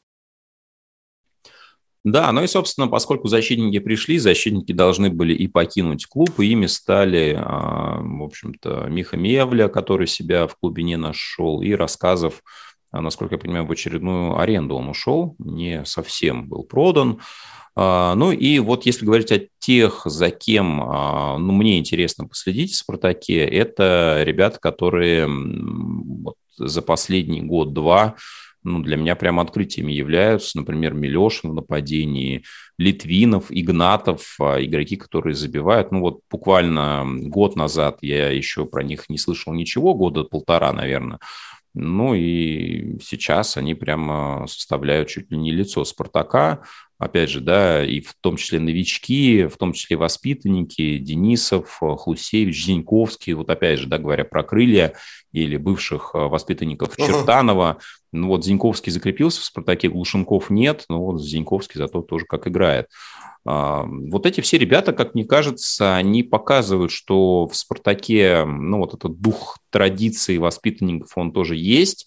Да, 2.05 2.33
ну 2.33 2.43
и, 2.43 2.49
собственно, 2.49 2.89
поскольку 2.89 3.29
защитники 3.29 3.79
пришли, 3.79 4.19
защитники 4.19 4.73
должны 4.73 5.09
были 5.09 5.35
и 5.35 5.47
покинуть 5.47 6.07
клуб, 6.07 6.41
и 6.41 6.47
ими 6.47 6.67
стали, 6.67 7.37
а, 7.39 8.01
в 8.03 8.23
общем-то, 8.25 8.87
Миха 8.89 9.17
Мевля, 9.17 9.69
который 9.69 10.09
себя 10.09 10.49
в 10.49 10.57
клубе 10.57 10.83
не 10.83 10.97
нашел, 10.97 11.63
и 11.63 11.73
рассказов, 11.73 12.43
а, 12.91 13.01
насколько 13.01 13.37
я 13.37 13.39
понимаю, 13.39 13.67
в 13.67 13.71
очередную 13.71 14.37
аренду 14.37 14.75
он 14.75 14.89
ушел, 14.89 15.37
не 15.39 15.85
совсем 15.85 16.49
был 16.49 16.65
продан. 16.65 17.21
А, 17.77 18.17
ну 18.17 18.33
и 18.33 18.59
вот 18.59 18.85
если 18.85 19.07
говорить 19.07 19.31
о 19.31 19.47
тех, 19.61 20.03
за 20.05 20.31
кем 20.31 20.79
ну, 20.79 21.53
мне 21.53 21.79
интересно 21.79 22.27
последить 22.27 22.73
в 22.73 22.79
«Спартаке», 22.79 23.45
это 23.45 24.23
ребята, 24.25 24.59
которые 24.59 25.29
вот 25.29 26.35
за 26.57 26.83
последний 26.83 27.43
год-два 27.43 28.17
ну, 28.65 28.81
для 28.81 28.97
меня 28.97 29.17
прям 29.17 29.41
открытиями 29.41 29.93
являются, 29.93 30.57
например, 30.59 30.95
Милешин 30.95 31.51
в 31.51 31.55
нападении, 31.55 32.45
Литвинов, 32.79 33.47
Игнатов, 33.51 34.37
а, 34.41 34.63
игроки, 34.63 34.97
которые 34.97 35.35
забивают. 35.35 35.93
Ну 35.93 36.01
вот 36.01 36.21
буквально 36.31 37.05
год 37.07 37.57
назад 37.57 37.99
я 38.03 38.31
еще 38.31 38.65
про 38.65 38.83
них 38.83 39.09
не 39.09 39.19
слышал 39.19 39.53
ничего, 39.53 39.95
года 39.95 40.25
полтора, 40.25 40.73
наверное. 40.73 41.19
Ну 41.75 42.15
и 42.15 42.99
сейчас 43.03 43.57
они 43.57 43.75
прямо 43.75 44.47
составляют 44.47 45.09
чуть 45.09 45.31
ли 45.31 45.39
не 45.39 45.53
лицо 45.53 45.85
Спартака 45.85 46.63
опять 47.03 47.31
же, 47.31 47.41
да, 47.41 47.85
и 47.85 48.01
в 48.01 48.15
том 48.21 48.37
числе 48.37 48.61
новички, 48.61 49.47
в 49.47 49.57
том 49.57 49.73
числе 49.73 49.97
воспитанники, 49.97 50.99
Денисов, 50.99 51.79
Хусевич, 51.81 52.65
Зиньковский, 52.65 53.33
вот 53.33 53.51
опять 53.51 53.81
же, 53.81 53.89
да, 53.89 53.99
говоря 53.99 54.25
про 54.25 54.45
крылья 54.45 54.95
или 55.33 55.57
бывших 55.57 56.13
э, 56.15 56.19
воспитанников 56.19 56.97
uh-huh. 56.97 57.07
Чертанова, 57.07 57.79
ну 58.13 58.29
вот 58.29 58.45
Зиньковский 58.45 58.93
закрепился 58.93 59.41
в 59.41 59.45
«Спартаке», 59.45 59.89
Глушенков 59.89 60.51
нет, 60.51 60.85
но 60.89 61.03
вот 61.05 61.23
Зиньковский 61.23 61.79
зато 61.79 62.03
тоже 62.03 62.27
как 62.27 62.47
играет. 62.47 62.89
А, 63.45 63.85
вот 63.85 64.27
эти 64.27 64.41
все 64.41 64.59
ребята, 64.59 64.93
как 64.93 65.15
мне 65.15 65.25
кажется, 65.25 65.97
они 65.97 66.23
показывают, 66.23 66.93
что 66.93 67.47
в 67.47 67.57
«Спартаке» 67.57 68.45
ну, 68.45 68.79
вот 68.79 68.95
этот 68.95 69.21
дух 69.21 69.59
традиции 69.71 70.37
воспитанников, 70.37 71.17
он 71.17 71.33
тоже 71.33 71.57
есть. 71.57 72.07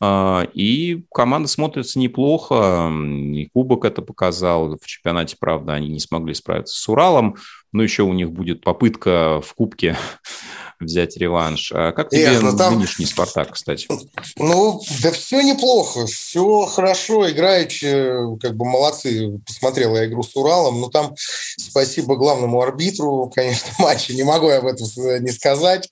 А, 0.00 0.46
и 0.52 1.04
команда 1.12 1.48
смотрится 1.48 1.98
неплохо. 1.98 2.92
И 2.92 3.48
Кубок 3.52 3.84
это 3.84 4.02
показал. 4.02 4.76
В 4.76 4.86
чемпионате, 4.86 5.36
правда, 5.38 5.74
они 5.74 5.88
не 5.88 6.00
смогли 6.00 6.34
справиться 6.34 6.76
с 6.76 6.88
Уралом. 6.88 7.36
Но 7.72 7.82
еще 7.82 8.02
у 8.02 8.12
них 8.12 8.30
будет 8.30 8.62
попытка 8.62 9.40
в 9.42 9.54
Кубке 9.54 9.96
взять 10.80 11.16
реванш. 11.16 11.72
А 11.74 11.92
как 11.92 12.10
тебе 12.10 12.24
Эх, 12.24 12.42
ну, 12.42 12.56
там... 12.56 12.74
нынешний 12.74 13.06
«Спартак», 13.06 13.52
кстати? 13.52 13.88
Ну, 14.36 14.80
да 15.02 15.10
все 15.10 15.42
неплохо, 15.42 16.06
все 16.06 16.66
хорошо, 16.66 17.30
играючи, 17.30 18.38
как 18.40 18.56
бы 18.56 18.64
молодцы. 18.64 19.38
Посмотрел 19.46 19.96
я 19.96 20.06
игру 20.06 20.22
с 20.22 20.34
Уралом, 20.36 20.80
ну 20.80 20.88
там 20.88 21.14
спасибо 21.56 22.16
главному 22.16 22.60
арбитру, 22.60 23.30
конечно, 23.34 23.70
матча, 23.78 24.14
не 24.14 24.22
могу 24.22 24.48
я 24.48 24.58
об 24.58 24.66
этом 24.66 24.86
не 25.20 25.32
сказать. 25.32 25.88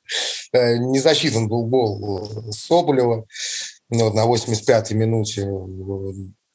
Э, 0.52 0.76
не 0.76 0.98
засчитан 0.98 1.48
был 1.48 1.64
гол 1.66 2.50
Соболева 2.50 3.24
ну, 3.92 4.04
вот 4.04 4.14
на 4.14 4.26
85-й 4.26 4.94
минуте 4.94 5.46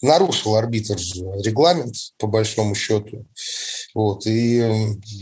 нарушил 0.02 0.56
арбитр 0.56 0.96
регламент, 1.44 1.96
по 2.18 2.26
большому 2.26 2.74
счету. 2.74 3.26
Вот, 3.98 4.28
и 4.28 4.64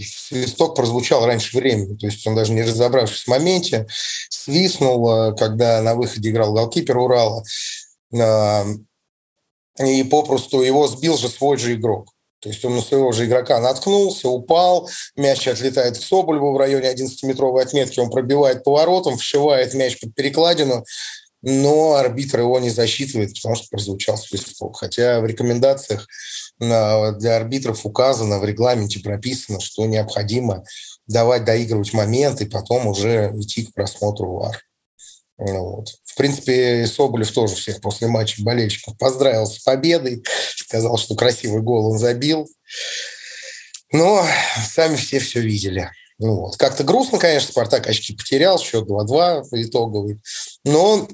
свисток 0.03 0.75
прозвучал 0.75 1.25
раньше 1.25 1.55
времени, 1.55 1.95
то 1.95 2.07
есть 2.07 2.27
он 2.27 2.35
даже 2.35 2.51
не 2.51 2.61
разобравшись 2.61 3.23
в 3.23 3.29
моменте, 3.29 3.87
свистнул, 4.29 5.33
когда 5.37 5.81
на 5.81 5.95
выходе 5.95 6.29
играл 6.29 6.53
голкипер 6.53 6.97
Урала, 6.97 7.41
и 9.79 10.03
попросту 10.03 10.59
его 10.59 10.87
сбил 10.87 11.15
же 11.17 11.29
свой 11.29 11.55
же 11.55 11.75
игрок. 11.75 12.09
То 12.41 12.49
есть 12.49 12.65
он 12.65 12.75
на 12.75 12.81
своего 12.81 13.13
же 13.13 13.27
игрока 13.27 13.61
наткнулся, 13.61 14.27
упал, 14.27 14.89
мяч 15.15 15.47
отлетает 15.47 15.95
в 15.95 16.05
Соболеву 16.05 16.51
в 16.51 16.57
районе 16.57 16.93
11-метровой 16.93 17.63
отметки, 17.63 18.01
он 18.01 18.09
пробивает 18.09 18.65
поворотом, 18.65 19.15
вшивает 19.15 19.73
мяч 19.73 20.01
под 20.01 20.13
перекладину, 20.13 20.83
но 21.41 21.93
арбитр 21.93 22.39
его 22.39 22.59
не 22.59 22.71
засчитывает, 22.71 23.35
потому 23.35 23.55
что 23.55 23.67
прозвучал 23.71 24.17
свисток. 24.17 24.77
Хотя 24.79 25.21
в 25.21 25.25
рекомендациях 25.25 26.07
для 26.59 27.35
арбитров 27.35 27.85
указано, 27.85 28.39
в 28.39 28.45
регламенте 28.45 28.99
прописано, 28.99 29.59
что 29.59 29.85
необходимо 29.85 30.63
давать 31.07 31.43
доигрывать 31.43 31.93
момент 31.93 32.41
и 32.41 32.45
потом 32.45 32.87
уже 32.87 33.31
идти 33.35 33.65
к 33.65 33.73
просмотру 33.73 34.33
ВАР. 34.33 34.61
Вот. 35.37 35.89
В 36.05 36.15
принципе, 36.15 36.87
Соболев 36.87 37.29
тоже 37.31 37.55
всех 37.55 37.81
после 37.81 38.07
матча 38.07 38.41
болельщиков 38.41 38.97
поздравил 38.97 39.45
с 39.45 39.59
победой, 39.59 40.23
сказал, 40.55 40.97
что 40.97 41.15
красивый 41.15 41.61
гол 41.61 41.91
он 41.91 41.99
забил. 41.99 42.47
Но 43.91 44.25
сами 44.69 44.95
все 44.95 45.19
все 45.19 45.41
видели. 45.41 45.91
Ну, 46.17 46.35
вот. 46.35 46.57
Как-то 46.57 46.85
грустно, 46.85 47.19
конечно, 47.19 47.51
Спартак 47.51 47.87
очки 47.87 48.15
потерял, 48.15 48.57
счет 48.57 48.87
2-2 48.87 49.43
итоговый. 49.51 50.21
Но 50.63 51.07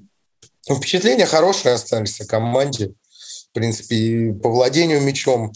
впечатления 0.69 1.25
хорошие 1.25 1.73
остались 1.73 2.21
о 2.21 2.25
команде. 2.25 2.93
В 3.51 3.53
принципе, 3.53 4.33
по 4.41 4.49
владению 4.49 5.01
мячом 5.01 5.51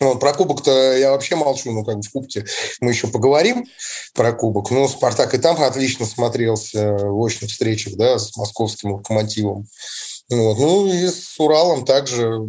ну, 0.00 0.18
про 0.18 0.32
кубок-то 0.32 0.96
я 0.96 1.10
вообще 1.10 1.36
молчу, 1.36 1.72
ну, 1.72 1.84
как 1.84 1.96
бы 1.96 2.02
в 2.02 2.10
кубке 2.10 2.46
мы 2.80 2.90
еще 2.90 3.06
поговорим 3.06 3.66
про 4.14 4.32
кубок. 4.32 4.70
Ну, 4.70 4.88
Спартак 4.88 5.34
и 5.34 5.38
там 5.38 5.62
отлично 5.62 6.06
смотрелся 6.06 6.96
в 6.96 7.18
очных 7.20 7.50
встречах, 7.50 7.96
да, 7.96 8.18
с 8.18 8.34
московским 8.36 8.92
локомотивом. 8.92 9.66
Вот. 10.30 10.58
Ну 10.58 10.86
и 10.86 11.08
с 11.08 11.38
Уралом 11.38 11.84
также 11.84 12.40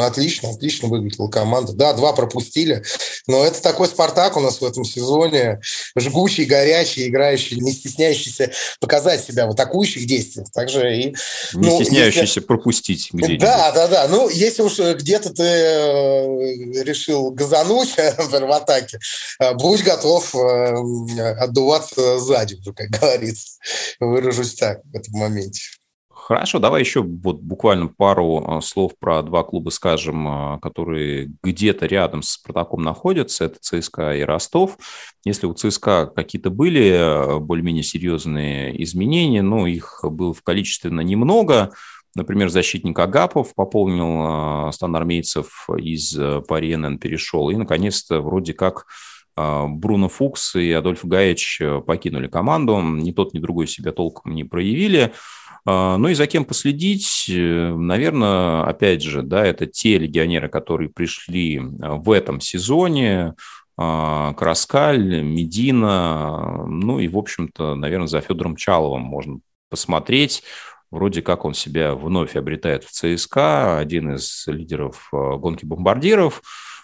отлично, 0.00 0.50
отлично 0.50 0.88
выглядела 0.88 1.28
команда. 1.28 1.72
Да, 1.72 1.92
два 1.92 2.12
пропустили, 2.12 2.82
но 3.28 3.44
это 3.44 3.62
такой 3.62 3.86
«Спартак» 3.86 4.36
у 4.36 4.40
нас 4.40 4.60
в 4.60 4.64
этом 4.64 4.84
сезоне. 4.84 5.60
Жгучий, 5.96 6.44
горячий, 6.44 7.06
играющий, 7.08 7.58
не 7.60 7.72
стесняющийся 7.72 8.50
показать 8.80 9.24
себя 9.24 9.46
в 9.46 9.50
атакующих 9.50 10.06
действиях. 10.06 10.50
Также 10.50 10.96
и, 10.96 11.14
не 11.54 11.68
ну, 11.68 11.76
стесняющийся 11.76 12.24
если... 12.24 12.40
пропустить 12.40 13.10
где-нибудь. 13.12 13.40
Да, 13.40 13.70
да, 13.72 13.86
да. 13.86 14.08
Ну, 14.08 14.28
если 14.28 14.62
уж 14.62 14.78
где-то 14.78 15.30
ты 15.30 15.42
э, 15.42 16.82
решил 16.82 17.30
газануть 17.30 17.94
в 18.18 18.52
атаке, 18.52 18.98
э, 19.38 19.54
будь 19.54 19.84
готов 19.84 20.34
э, 20.34 21.30
отдуваться 21.38 22.18
сзади, 22.18 22.60
как 22.74 22.88
говорится. 22.90 23.58
Выражусь 24.00 24.54
так 24.54 24.80
в 24.84 24.96
этом 24.96 25.14
моменте. 25.14 25.60
Хорошо, 26.22 26.58
давай 26.58 26.82
еще 26.82 27.02
вот 27.02 27.40
буквально 27.40 27.88
пару 27.88 28.44
а, 28.46 28.60
слов 28.60 28.92
про 28.98 29.22
два 29.22 29.42
клуба 29.42 29.70
скажем, 29.70 30.28
а, 30.28 30.58
которые 30.58 31.30
где-то 31.42 31.86
рядом 31.86 32.22
с 32.22 32.32
Спартаком 32.32 32.82
находятся. 32.82 33.46
Это 33.46 33.58
ЦСКА 33.60 34.14
и 34.16 34.20
Ростов. 34.20 34.76
Если 35.24 35.46
у 35.46 35.54
ЦСКА 35.54 36.06
какие-то 36.14 36.50
были 36.50 36.92
а, 36.92 37.38
более-менее 37.38 37.82
серьезные 37.82 38.80
изменения, 38.84 39.42
но 39.42 39.66
их 39.66 40.00
было 40.04 40.34
в 40.34 40.42
количественно 40.42 41.00
немного, 41.00 41.72
Например, 42.16 42.48
защитник 42.48 42.98
Агапов 42.98 43.54
пополнил 43.54 44.72
стан 44.72 44.96
армейцев 44.96 45.68
из 45.78 46.12
Пари 46.48 46.76
перешел. 46.98 47.50
И, 47.50 47.54
наконец-то, 47.54 48.20
вроде 48.20 48.52
как 48.52 48.86
Бруно 49.36 50.08
Фукс 50.08 50.56
и 50.56 50.72
Адольф 50.72 51.04
Гаич 51.04 51.62
покинули 51.86 52.26
команду. 52.26 52.80
Ни 52.80 53.12
тот, 53.12 53.32
ни 53.32 53.38
другой 53.38 53.68
себя 53.68 53.92
толком 53.92 54.34
не 54.34 54.42
проявили. 54.42 55.12
А, 55.66 55.96
ну 55.96 56.08
и 56.08 56.14
за 56.14 56.26
кем 56.26 56.44
последить, 56.44 57.26
э, 57.28 57.74
наверное, 57.74 58.64
опять 58.64 59.02
же, 59.02 59.22
да, 59.22 59.44
это 59.44 59.66
те 59.66 59.98
легионеры, 59.98 60.48
которые 60.48 60.88
пришли 60.88 61.60
а, 61.80 61.96
в 61.96 62.10
этом 62.10 62.40
сезоне, 62.40 63.34
а, 63.76 64.32
Краскаль, 64.34 65.22
Медина, 65.22 66.66
ну 66.66 66.98
и, 66.98 67.08
в 67.08 67.18
общем-то, 67.18 67.74
наверное, 67.74 68.06
за 68.06 68.20
Федором 68.20 68.56
Чаловым 68.56 69.02
можно 69.02 69.40
посмотреть. 69.68 70.42
Вроде 70.90 71.22
как 71.22 71.44
он 71.44 71.54
себя 71.54 71.94
вновь 71.94 72.34
обретает 72.34 72.82
в 72.82 72.90
ЦСКА, 72.90 73.78
один 73.78 74.14
из 74.14 74.44
лидеров 74.48 75.08
гонки 75.12 75.64
бомбардиров. 75.64 76.42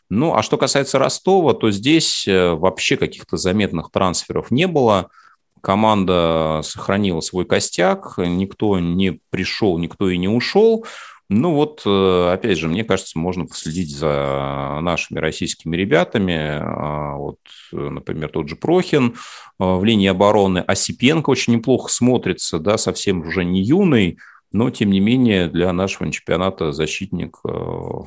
Ну, 0.09 0.37
а 0.37 0.43
что 0.43 0.57
касается 0.57 1.01
Ростова, 1.01 1.55
то 1.55 1.73
здесь 1.73 2.29
э, 2.29 2.53
вообще 2.53 2.97
каких-то 2.97 3.37
заметных 3.37 3.91
трансферов 3.91 4.51
не 4.51 4.67
было– 4.67 5.11
команда 5.61 6.61
сохранила 6.63 7.21
свой 7.21 7.45
костяк, 7.45 8.15
никто 8.19 8.79
не 8.79 9.21
пришел, 9.31 9.79
никто 9.79 10.09
и 10.09 10.17
не 10.17 10.29
ушел. 10.29 10.87
Ну 11.29 11.55
вот, 11.55 11.83
э, 11.85 12.31
опять 12.33 12.57
же, 12.57 12.69
мне 12.69 12.85
кажется, 12.85 13.19
можно 13.19 13.47
последить 13.47 13.91
за 13.91 14.79
нашими 14.81 15.19
российскими 15.19 15.77
ребятами. 15.77 16.37
А, 16.37 17.17
вот, 17.17 17.39
например, 17.73 18.29
тот 18.29 18.49
же 18.49 18.55
Прохин 18.55 19.09
э, 19.09 19.13
в 19.59 19.83
линии 19.85 20.07
обороны, 20.07 20.59
Осипенко 20.61 21.31
очень 21.31 21.55
неплохо 21.55 21.91
смотрится, 21.91 22.61
да, 22.61 22.79
совсем 22.79 23.23
уже 23.23 23.45
не 23.45 23.61
юный, 23.61 24.19
но, 24.57 24.71
тем 24.71 24.91
не 24.91 25.01
менее, 25.01 25.49
для 25.49 25.71
нашего 25.73 26.11
чемпионата 26.11 26.73
защитник 26.73 27.37
э, 27.45 27.51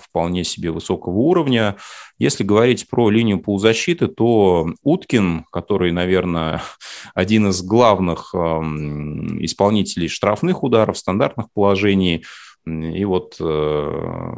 вполне 0.02 0.44
себе 0.44 0.72
высокого 0.72 1.14
уровня. 1.14 1.76
Если 2.18 2.44
говорить 2.44 2.90
про 2.90 3.12
линию 3.12 3.40
полузащиты, 3.40 4.08
то 4.08 4.68
Уткин, 4.82 5.46
который, 5.52 5.92
наверное, 5.92 6.64
один 7.14 7.50
из 7.50 7.62
главных 7.62 8.34
эм, 8.34 9.44
исполнителей 9.46 10.08
штрафных 10.08 10.64
ударов, 10.64 10.98
стандартных 10.98 11.52
положений, 11.54 12.24
и 12.66 13.06
вот 13.06 13.38
э, 13.40 14.34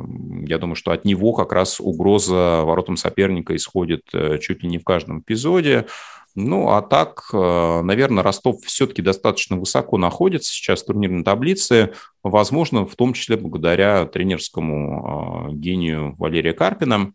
я 0.47 0.57
думаю, 0.57 0.75
что 0.75 0.91
от 0.91 1.05
него 1.05 1.33
как 1.33 1.51
раз 1.51 1.79
угроза 1.79 2.61
воротам 2.63 2.95
соперника 2.95 3.55
исходит 3.55 4.03
э, 4.13 4.37
чуть 4.39 4.63
ли 4.63 4.69
не 4.69 4.77
в 4.77 4.83
каждом 4.83 5.21
эпизоде. 5.21 5.87
Ну, 6.35 6.69
а 6.69 6.81
так, 6.81 7.29
э, 7.33 7.81
наверное, 7.83 8.23
Ростов 8.23 8.61
все-таки 8.63 9.01
достаточно 9.01 9.57
высоко 9.57 9.97
находится 9.97 10.53
сейчас 10.53 10.81
в 10.81 10.85
турнирной 10.85 11.23
таблице, 11.23 11.93
возможно, 12.23 12.85
в 12.85 12.95
том 12.95 13.13
числе 13.13 13.35
благодаря 13.35 14.05
тренерскому 14.05 15.49
э, 15.49 15.53
гению 15.55 16.15
Валерия 16.17 16.53
Карпина. 16.53 17.11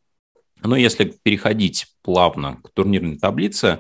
Но 0.63 0.77
если 0.77 1.15
переходить 1.23 1.87
плавно 2.03 2.59
к 2.63 2.71
турнирной 2.75 3.19
таблице, 3.19 3.79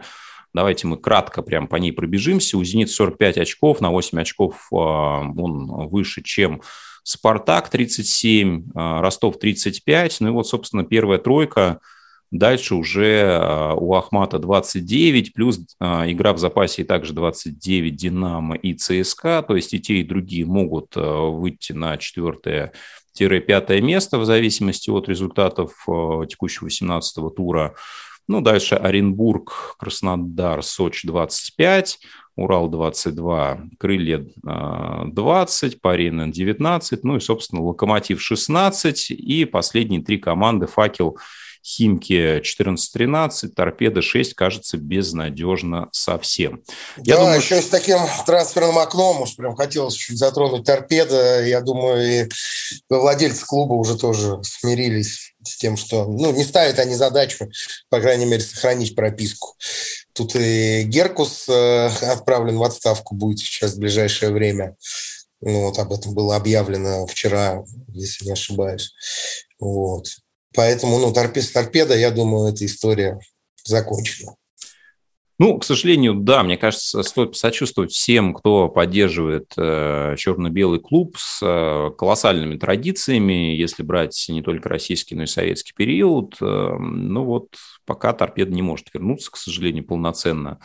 давайте 0.54 0.86
мы 0.86 0.96
кратко 0.96 1.42
прям 1.42 1.68
по 1.68 1.76
ней 1.76 1.92
пробежимся. 1.92 2.56
У 2.56 2.64
«Зенит» 2.64 2.90
45 2.90 3.36
очков, 3.36 3.82
на 3.82 3.90
8 3.90 4.18
очков 4.18 4.68
э, 4.72 4.74
он 4.74 5.88
выше, 5.88 6.22
чем 6.22 6.62
«Спартак» 7.02 7.68
37, 7.68 8.70
Ростов 8.74 9.38
35. 9.38 10.16
Ну 10.20 10.28
и 10.28 10.30
вот, 10.30 10.48
собственно, 10.48 10.82
первая 10.82 11.18
тройка– 11.18 11.80
Дальше 12.32 12.74
уже 12.74 13.22
а, 13.22 13.74
у 13.74 13.94
Ахмата 13.94 14.38
29, 14.38 15.32
плюс 15.32 15.60
а, 15.78 16.10
игра 16.10 16.32
в 16.32 16.38
запасе 16.38 16.82
и 16.82 16.84
также 16.84 17.12
29 17.12 17.94
Динамо 17.94 18.56
и 18.56 18.74
ЦСКА. 18.74 19.44
То 19.46 19.54
есть 19.54 19.72
и 19.74 19.80
те, 19.80 19.98
и 19.98 20.04
другие 20.04 20.44
могут 20.44 20.96
а, 20.96 21.30
выйти 21.30 21.72
на 21.72 21.96
четвертое-пятое 21.96 23.80
место 23.80 24.18
в 24.18 24.24
зависимости 24.24 24.90
от 24.90 25.08
результатов 25.08 25.72
текущего 26.28 26.66
18-го 26.66 27.30
тура. 27.30 27.74
Ну, 28.28 28.40
дальше 28.40 28.74
Оренбург, 28.74 29.76
Краснодар, 29.78 30.64
Сочи 30.64 31.06
25, 31.06 32.00
Урал 32.34 32.68
22, 32.68 33.60
Крылья 33.78 34.26
20, 34.42 35.80
Парин 35.80 36.32
19, 36.32 37.04
ну 37.04 37.16
и, 37.16 37.20
собственно, 37.20 37.62
Локомотив 37.62 38.20
16 38.20 39.12
и 39.12 39.44
последние 39.44 40.02
три 40.02 40.18
команды 40.18 40.66
Факел 40.66 41.18
Химки 41.66 42.40
14-13, 42.42 43.48
Торпеда 43.48 44.00
6, 44.00 44.34
кажется, 44.34 44.76
безнадежно 44.76 45.88
совсем. 45.90 46.62
Я 46.98 47.16
да, 47.16 47.22
думаю, 47.22 47.40
еще 47.40 47.60
с 47.60 47.66
таким 47.66 47.98
трансферным 48.24 48.78
окном, 48.78 49.22
уж 49.22 49.34
прям 49.34 49.56
хотелось 49.56 49.94
чуть 49.94 50.16
затронуть 50.16 50.64
Торпеда. 50.64 51.44
Я 51.44 51.60
думаю, 51.60 52.22
и 52.22 52.28
владельцы 52.88 53.44
клуба 53.44 53.74
уже 53.74 53.98
тоже 53.98 54.38
смирились 54.44 55.34
с 55.42 55.56
тем, 55.56 55.76
что 55.76 56.04
ну, 56.04 56.30
не 56.32 56.44
ставят 56.44 56.78
они 56.78 56.94
задачу, 56.94 57.50
по 57.88 58.00
крайней 58.00 58.26
мере, 58.26 58.42
сохранить 58.42 58.94
прописку. 58.94 59.56
Тут 60.12 60.36
и 60.36 60.84
Геркус 60.84 61.48
э, 61.48 61.86
отправлен 62.02 62.58
в 62.58 62.62
отставку 62.62 63.16
будет 63.16 63.40
сейчас 63.40 63.72
в 63.74 63.80
ближайшее 63.80 64.30
время. 64.30 64.76
Ну, 65.40 65.62
вот 65.62 65.80
об 65.80 65.92
этом 65.92 66.14
было 66.14 66.36
объявлено 66.36 67.08
вчера, 67.08 67.64
если 67.88 68.26
не 68.26 68.32
ошибаюсь. 68.32 68.92
Вот. 69.58 70.06
Поэтому, 70.56 70.98
ну, 70.98 71.12
торпеда, 71.12 71.52
торпеда, 71.52 71.96
я 71.96 72.10
думаю, 72.10 72.52
эта 72.52 72.64
история 72.64 73.20
закончена. 73.64 74.34
Ну, 75.38 75.58
к 75.58 75.64
сожалению, 75.64 76.14
да, 76.14 76.42
мне 76.42 76.56
кажется, 76.56 77.02
стоит 77.02 77.36
сочувствовать 77.36 77.92
всем, 77.92 78.32
кто 78.32 78.70
поддерживает 78.70 79.52
э, 79.58 80.14
черно-белый 80.16 80.80
клуб 80.80 81.16
с 81.18 81.40
э, 81.42 81.90
колоссальными 81.98 82.56
традициями, 82.56 83.54
если 83.54 83.82
брать 83.82 84.24
не 84.30 84.40
только 84.40 84.70
российский, 84.70 85.14
но 85.14 85.24
и 85.24 85.26
советский 85.26 85.74
период. 85.76 86.36
Э, 86.40 86.76
ну 86.78 87.24
вот, 87.24 87.48
пока 87.84 88.14
торпеда 88.14 88.52
не 88.52 88.62
может 88.62 88.86
вернуться, 88.94 89.30
к 89.30 89.36
сожалению, 89.36 89.84
полноценно. 89.84 90.58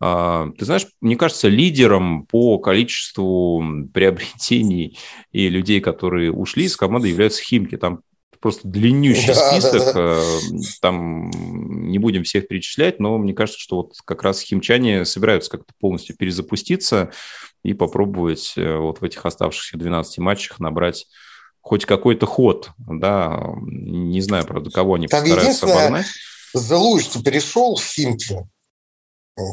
Э, 0.00 0.50
ты 0.58 0.64
знаешь, 0.64 0.88
мне 1.00 1.14
кажется, 1.14 1.46
лидером 1.46 2.26
по 2.26 2.58
количеству 2.58 3.62
приобретений 3.94 4.98
и 5.30 5.48
людей, 5.48 5.80
которые 5.80 6.32
ушли 6.32 6.64
из 6.64 6.76
команды, 6.76 7.06
являются 7.06 7.44
Химки. 7.44 7.76
Там 7.76 8.00
просто 8.40 8.66
длиннющий 8.66 9.28
да, 9.28 9.50
список. 9.50 9.72
Да, 9.72 9.92
да. 9.92 10.20
Э, 10.22 10.60
там 10.80 11.30
не 11.30 11.98
будем 11.98 12.24
всех 12.24 12.48
перечислять, 12.48 12.98
но 12.98 13.18
мне 13.18 13.34
кажется, 13.34 13.60
что 13.60 13.76
вот 13.76 13.94
как 14.04 14.22
раз 14.22 14.40
химчане 14.40 15.04
собираются 15.04 15.50
как-то 15.50 15.72
полностью 15.78 16.16
перезапуститься 16.16 17.10
и 17.62 17.74
попробовать 17.74 18.54
э, 18.56 18.76
вот 18.76 19.00
в 19.00 19.04
этих 19.04 19.24
оставшихся 19.24 19.76
12 19.76 20.18
матчах 20.18 20.58
набрать 20.58 21.06
хоть 21.60 21.84
какой-то 21.84 22.26
ход, 22.26 22.70
да, 22.78 23.52
не 23.66 24.22
знаю, 24.22 24.46
правда, 24.46 24.70
кого 24.70 24.94
они 24.94 25.08
Там 25.08 25.20
постараются 25.22 25.66
обогнать. 25.66 26.06
Залуж 26.54 27.06
перешел 27.22 27.76
в 27.76 27.84
Химки 27.84 28.48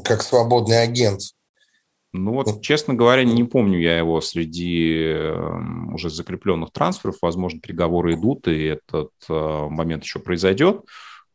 как 0.03 0.23
свободный 0.23 0.81
агент. 0.81 1.21
Ну 2.13 2.33
вот, 2.33 2.61
честно 2.61 2.93
говоря, 2.93 3.23
не 3.23 3.43
помню 3.43 3.79
я 3.79 3.97
его 3.97 4.21
среди 4.21 5.03
эм, 5.03 5.93
уже 5.93 6.09
закрепленных 6.09 6.71
трансферов. 6.71 7.17
Возможно, 7.21 7.59
переговоры 7.59 8.13
идут, 8.13 8.47
и 8.47 8.63
этот 8.63 9.11
э, 9.29 9.67
момент 9.69 10.03
еще 10.03 10.19
произойдет. 10.19 10.81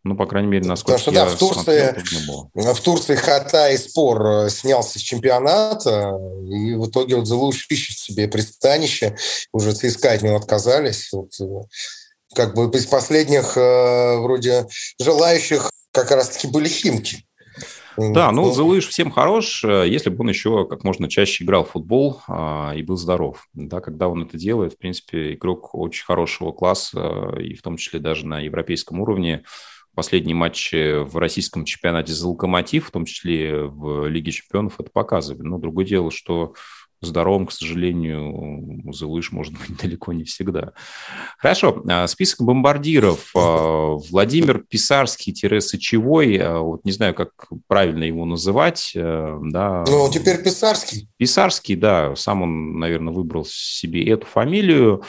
Ну, 0.05 0.17
по 0.17 0.27
крайней 0.27 0.49
мере, 0.49 0.67
насколько 0.67 0.99
Потому 0.99 1.29
что, 1.29 1.31
да, 1.31 1.37
в 1.37 1.39
Турции, 1.39 2.05
смотрел, 2.15 2.75
в 2.75 2.81
Турции 2.81 3.15
Хата 3.15 3.71
и 3.71 3.77
Спор 3.77 4.27
э, 4.27 4.51
снялся 4.51 4.99
с 4.99 5.03
чемпионата, 5.03 6.19
и 6.47 6.75
в 6.75 6.89
итоге 6.89 7.17
вот 7.17 7.29
Зелуш 7.29 7.67
ищет 7.71 7.99
себе 7.99 8.27
пристанище. 8.27 9.15
Уже 9.53 9.73
ЦСКА 9.73 10.13
от 10.13 10.23
него 10.23 10.37
отказались. 10.37 11.13
Вот, 11.13 11.33
э, 11.41 11.45
как 12.35 12.55
бы 12.55 12.75
из 12.77 12.87
последних 12.87 13.57
вроде 13.57 14.67
желающих 14.99 15.71
как 15.93 16.11
раз-таки 16.11 16.49
были 16.49 16.69
Химки. 16.69 17.27
Да, 17.97 18.33
ну, 18.33 18.53
Зелыш 18.53 18.89
всем 18.89 19.11
хорош, 19.11 19.65
э, 19.65 19.89
если 19.89 20.11
бы 20.11 20.23
он 20.23 20.29
еще 20.29 20.67
как 20.67 20.85
можно 20.85 21.09
чаще 21.09 21.45
играл 21.45 21.65
в 21.65 21.71
футбол 21.71 22.21
а, 22.29 22.73
и 22.75 22.83
был 22.83 22.97
здоров. 22.97 23.47
Да, 23.55 23.81
когда 23.81 24.09
он 24.09 24.23
это 24.23 24.37
делает, 24.37 24.75
в 24.75 24.79
принципе, 24.79 25.35
игрок 25.35 25.75
очень 25.75 26.05
хорошего 26.05 26.53
класса, 26.53 27.35
и 27.39 27.55
в 27.55 27.63
том 27.63 27.77
числе 27.77 28.01
даже 28.01 28.27
на 28.27 28.41
европейском 28.41 29.01
уровне. 29.01 29.45
Последние 29.95 30.35
матчи 30.35 31.03
в 31.05 31.19
российском 31.19 31.67
чемпионате 31.67 32.15
за 32.15 32.27
«Локомотив», 32.27 32.87
в 32.87 32.91
том 32.91 33.05
числе 33.05 33.65
в 33.65 34.07
Лиге 34.07 34.33
чемпионов, 34.33 34.81
это 34.81 34.91
показывали. 34.91 35.47
Но 35.47 35.59
другое 35.59 35.85
дело, 35.85 36.11
что 36.11 36.55
здоровым, 37.03 37.47
к 37.47 37.53
сожалению, 37.53 38.93
за 38.93 39.07
лыж 39.07 39.33
может 39.33 39.53
быть 39.53 39.77
далеко 39.83 40.13
не 40.13 40.25
всегда. 40.25 40.73
Хорошо, 41.39 41.83
а, 41.89 42.07
список 42.07 42.43
бомбардиров. 42.43 43.31
А, 43.37 43.97
Владимир 44.11 44.65
Писарский-Сычевой, 44.69 46.39
а, 46.39 46.61
вот 46.61 46.85
не 46.85 46.93
знаю, 46.93 47.15
как 47.15 47.31
правильно 47.67 48.05
его 48.05 48.25
называть. 48.25 48.93
Да. 48.95 49.85
Ну, 49.87 50.11
теперь 50.11 50.43
Писарский. 50.43 51.09
Писарский, 51.17 51.77
да, 51.77 52.15
сам 52.17 52.43
он, 52.43 52.79
наверное, 52.79 53.13
выбрал 53.13 53.45
себе 53.45 54.09
эту 54.09 54.27
фамилию 54.27 55.03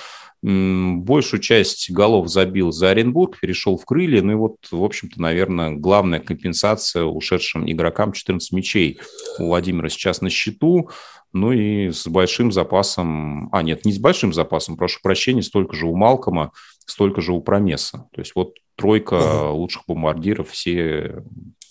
большую 0.44 1.40
часть 1.40 1.90
голов 1.90 2.28
забил 2.28 2.72
за 2.72 2.90
Оренбург, 2.90 3.40
перешел 3.40 3.78
в 3.78 3.86
крылья. 3.86 4.22
Ну 4.22 4.32
и 4.34 4.36
вот, 4.36 4.58
в 4.70 4.84
общем-то, 4.84 5.22
наверное, 5.22 5.72
главная 5.72 6.20
компенсация 6.20 7.06
ушедшим 7.06 7.70
игрокам 7.70 8.12
14 8.12 8.52
мячей 8.52 9.00
у 9.40 9.46
Владимира 9.46 9.88
сейчас 9.88 10.22
на 10.22 10.30
счету. 10.30 10.90
Ну 11.32 11.54
и 11.54 11.92
с 11.92 12.08
большим 12.08 12.52
запасом... 12.52 13.50
А, 13.54 13.64
нет, 13.64 13.86
не 13.86 13.94
с 13.94 14.00
большим 14.00 14.34
запасом, 14.34 14.76
прошу 14.76 15.00
прощения, 15.02 15.42
столько 15.42 15.76
же 15.76 15.88
у 15.88 15.96
Малкома, 15.96 16.52
столько 16.86 17.22
же 17.22 17.32
у 17.32 17.42
Промеса. 17.42 18.10
То 18.14 18.22
есть 18.22 18.34
вот 18.36 18.56
тройка 18.76 19.50
лучших 19.50 19.84
бомбардиров 19.88 20.50
все, 20.50 21.24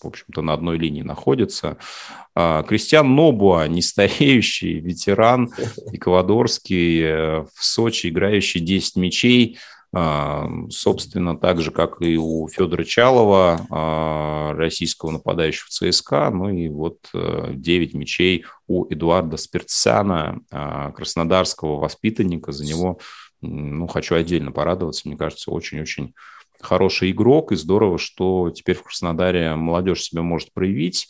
в 0.02 0.08
общем-то, 0.08 0.42
на 0.42 0.52
одной 0.52 0.78
линии 0.78 1.02
находятся. 1.02 1.78
А, 2.34 2.62
Кристиан 2.62 3.14
Нобуа, 3.14 3.66
нестареющий 3.68 4.80
ветеран, 4.80 5.50
эквадорский, 5.92 7.02
э, 7.02 7.40
в 7.54 7.64
Сочи 7.64 8.08
играющий 8.08 8.60
10 8.60 8.96
мячей– 8.96 9.58
а, 9.94 10.48
собственно, 10.70 11.36
так 11.36 11.60
же, 11.60 11.70
как 11.70 12.00
и 12.00 12.16
у 12.16 12.48
Федора 12.48 12.82
Чалова, 12.82 13.60
а, 13.70 14.54
российского 14.54 15.10
нападающего 15.10 15.68
ЦСКА, 15.68 16.30
ну 16.30 16.48
и 16.48 16.68
вот 16.68 17.10
9 17.12 17.94
э, 17.94 17.98
мячей 17.98 18.44
у 18.66 18.86
Эдуарда 18.90 19.36
Спиртсяна, 19.36 20.40
а, 20.50 20.92
краснодарского 20.92 21.78
воспитанника. 21.78 22.52
За 22.52 22.64
него 22.64 23.00
ну, 23.42 23.86
хочу 23.86 24.14
отдельно 24.14 24.50
порадоваться. 24.50 25.06
Мне 25.06 25.18
кажется, 25.18 25.50
очень-очень 25.50 26.14
хороший 26.64 27.10
игрок, 27.10 27.52
и 27.52 27.56
здорово, 27.56 27.98
что 27.98 28.50
теперь 28.50 28.76
в 28.76 28.82
Краснодаре 28.82 29.54
молодежь 29.54 30.02
себя 30.02 30.22
может 30.22 30.52
проявить. 30.52 31.08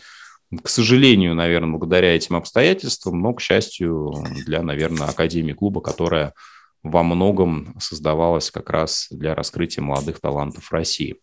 К 0.63 0.69
сожалению, 0.69 1.35
наверное, 1.35 1.71
благодаря 1.71 2.15
этим 2.15 2.37
обстоятельствам, 2.37 3.21
но, 3.21 3.33
к 3.33 3.41
счастью, 3.41 4.13
для, 4.45 4.63
наверное, 4.63 5.09
Академии 5.09 5.53
клуба, 5.53 5.81
которая 5.81 6.35
во 6.83 7.03
многом 7.03 7.75
создавалась 7.81 8.51
как 8.51 8.69
раз 8.69 9.07
для 9.11 9.35
раскрытия 9.35 9.83
молодых 9.83 10.21
талантов 10.21 10.71
России. 10.73 11.17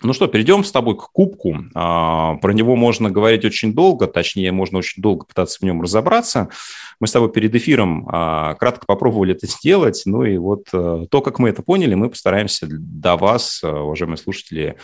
Ну 0.00 0.12
что, 0.12 0.26
перейдем 0.26 0.64
с 0.64 0.72
тобой 0.72 0.96
к 0.96 1.10
кубку. 1.12 1.58
А, 1.74 2.34
про 2.36 2.52
него 2.52 2.74
можно 2.74 3.10
говорить 3.10 3.44
очень 3.44 3.72
долго, 3.72 4.06
точнее, 4.06 4.50
можно 4.50 4.78
очень 4.78 5.02
долго 5.02 5.26
пытаться 5.26 5.58
в 5.60 5.62
нем 5.62 5.80
разобраться. 5.80 6.48
Мы 6.98 7.06
с 7.06 7.12
тобой 7.12 7.30
перед 7.30 7.54
эфиром 7.54 8.08
а, 8.10 8.54
кратко 8.54 8.86
попробовали 8.86 9.34
это 9.34 9.46
сделать. 9.46 10.02
Ну 10.04 10.24
и 10.24 10.38
вот 10.38 10.68
э, 10.72 11.06
то, 11.08 11.20
как 11.20 11.38
мы 11.38 11.50
это 11.50 11.62
поняли, 11.62 11.94
мы 11.94 12.10
постараемся 12.10 12.66
до 12.68 13.16
вас, 13.16 13.60
э, 13.62 13.68
уважаемые 13.68 14.16
слушатели, 14.16 14.76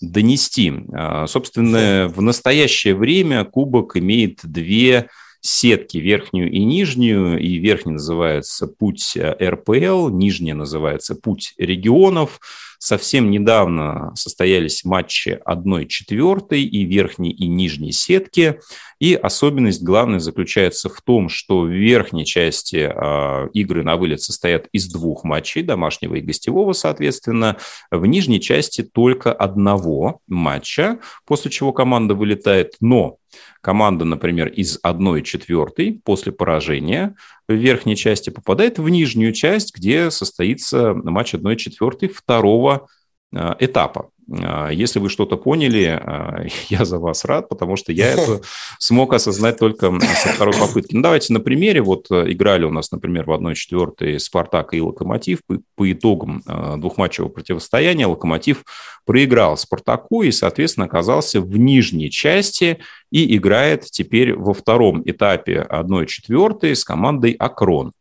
донести. 0.00 0.72
А, 0.94 1.26
собственно, 1.26 2.10
в 2.14 2.22
настоящее 2.22 2.94
время 2.94 3.44
кубок 3.44 3.96
имеет 3.96 4.40
две 4.44 5.08
сетки 5.40 5.98
верхнюю 5.98 6.50
и 6.50 6.64
нижнюю, 6.64 7.38
и 7.38 7.56
верхняя 7.56 7.94
называется 7.94 8.66
«Путь 8.66 9.14
РПЛ», 9.18 10.08
нижняя 10.08 10.54
называется 10.54 11.14
«Путь 11.14 11.52
регионов». 11.58 12.40
Совсем 12.84 13.30
недавно 13.30 14.12
состоялись 14.14 14.84
матчи 14.84 15.40
1-4 15.46 16.58
и 16.58 16.84
верхней 16.84 17.30
и 17.30 17.46
нижней 17.46 17.92
сетки. 17.92 18.60
И 19.00 19.14
особенность 19.14 19.82
главная 19.82 20.18
заключается 20.18 20.90
в 20.90 21.00
том, 21.00 21.30
что 21.30 21.60
в 21.60 21.68
верхней 21.70 22.26
части 22.26 22.92
э, 22.94 23.48
игры 23.54 23.84
на 23.84 23.96
вылет 23.96 24.20
состоят 24.20 24.66
из 24.72 24.92
двух 24.92 25.24
матчей, 25.24 25.62
домашнего 25.62 26.16
и 26.16 26.20
гостевого, 26.20 26.74
соответственно. 26.74 27.56
В 27.90 28.04
нижней 28.04 28.38
части 28.38 28.82
только 28.82 29.32
одного 29.32 30.20
матча, 30.28 30.98
после 31.24 31.50
чего 31.50 31.72
команда 31.72 32.14
вылетает. 32.14 32.74
Но 32.80 33.16
команда, 33.62 34.04
например, 34.04 34.48
из 34.48 34.78
1-4 34.84 36.00
после 36.04 36.32
поражения 36.32 37.14
в 37.48 37.54
верхней 37.54 37.96
части 37.96 38.30
попадает 38.30 38.78
в 38.78 38.88
нижнюю 38.88 39.32
часть, 39.32 39.74
где 39.74 40.10
состоится 40.10 40.94
матч 40.94 41.34
1-4 41.34 42.08
второго 42.08 42.88
этапа. 43.32 44.10
А, 44.32 44.70
если 44.70 44.98
вы 44.98 45.10
что-то 45.10 45.36
поняли, 45.36 45.84
а, 45.84 46.44
я 46.68 46.84
за 46.84 46.98
вас 46.98 47.24
рад, 47.24 47.48
потому 47.48 47.76
что 47.76 47.92
я 47.92 48.12
это 48.12 48.40
смог 48.78 49.12
осознать 49.12 49.58
только 49.58 49.92
со 50.00 50.28
второй 50.28 50.54
попытки. 50.54 50.94
Ну, 50.94 51.02
давайте 51.02 51.32
на 51.32 51.40
примере. 51.40 51.82
Вот 51.82 52.10
э, 52.10 52.32
играли 52.32 52.64
у 52.64 52.70
нас, 52.70 52.90
например, 52.90 53.24
в 53.26 53.32
1-4 53.32 54.18
«Спартак» 54.18 54.74
и 54.74 54.80
«Локомотив». 54.80 55.40
По, 55.46 55.58
по 55.76 55.90
итогам 55.92 56.42
э, 56.46 56.76
двухматчевого 56.78 57.30
противостояния 57.30 58.06
«Локомотив» 58.06 58.64
проиграл 59.04 59.56
«Спартаку» 59.56 60.22
и, 60.22 60.30
соответственно, 60.30 60.86
оказался 60.86 61.40
в 61.40 61.56
нижней 61.56 62.10
части 62.10 62.78
и 63.10 63.36
играет 63.36 63.84
теперь 63.84 64.34
во 64.34 64.54
втором 64.54 65.02
этапе 65.04 65.66
1-4 65.70 66.74
с 66.74 66.84
командой 66.84 67.32
«Акрон». 67.32 67.92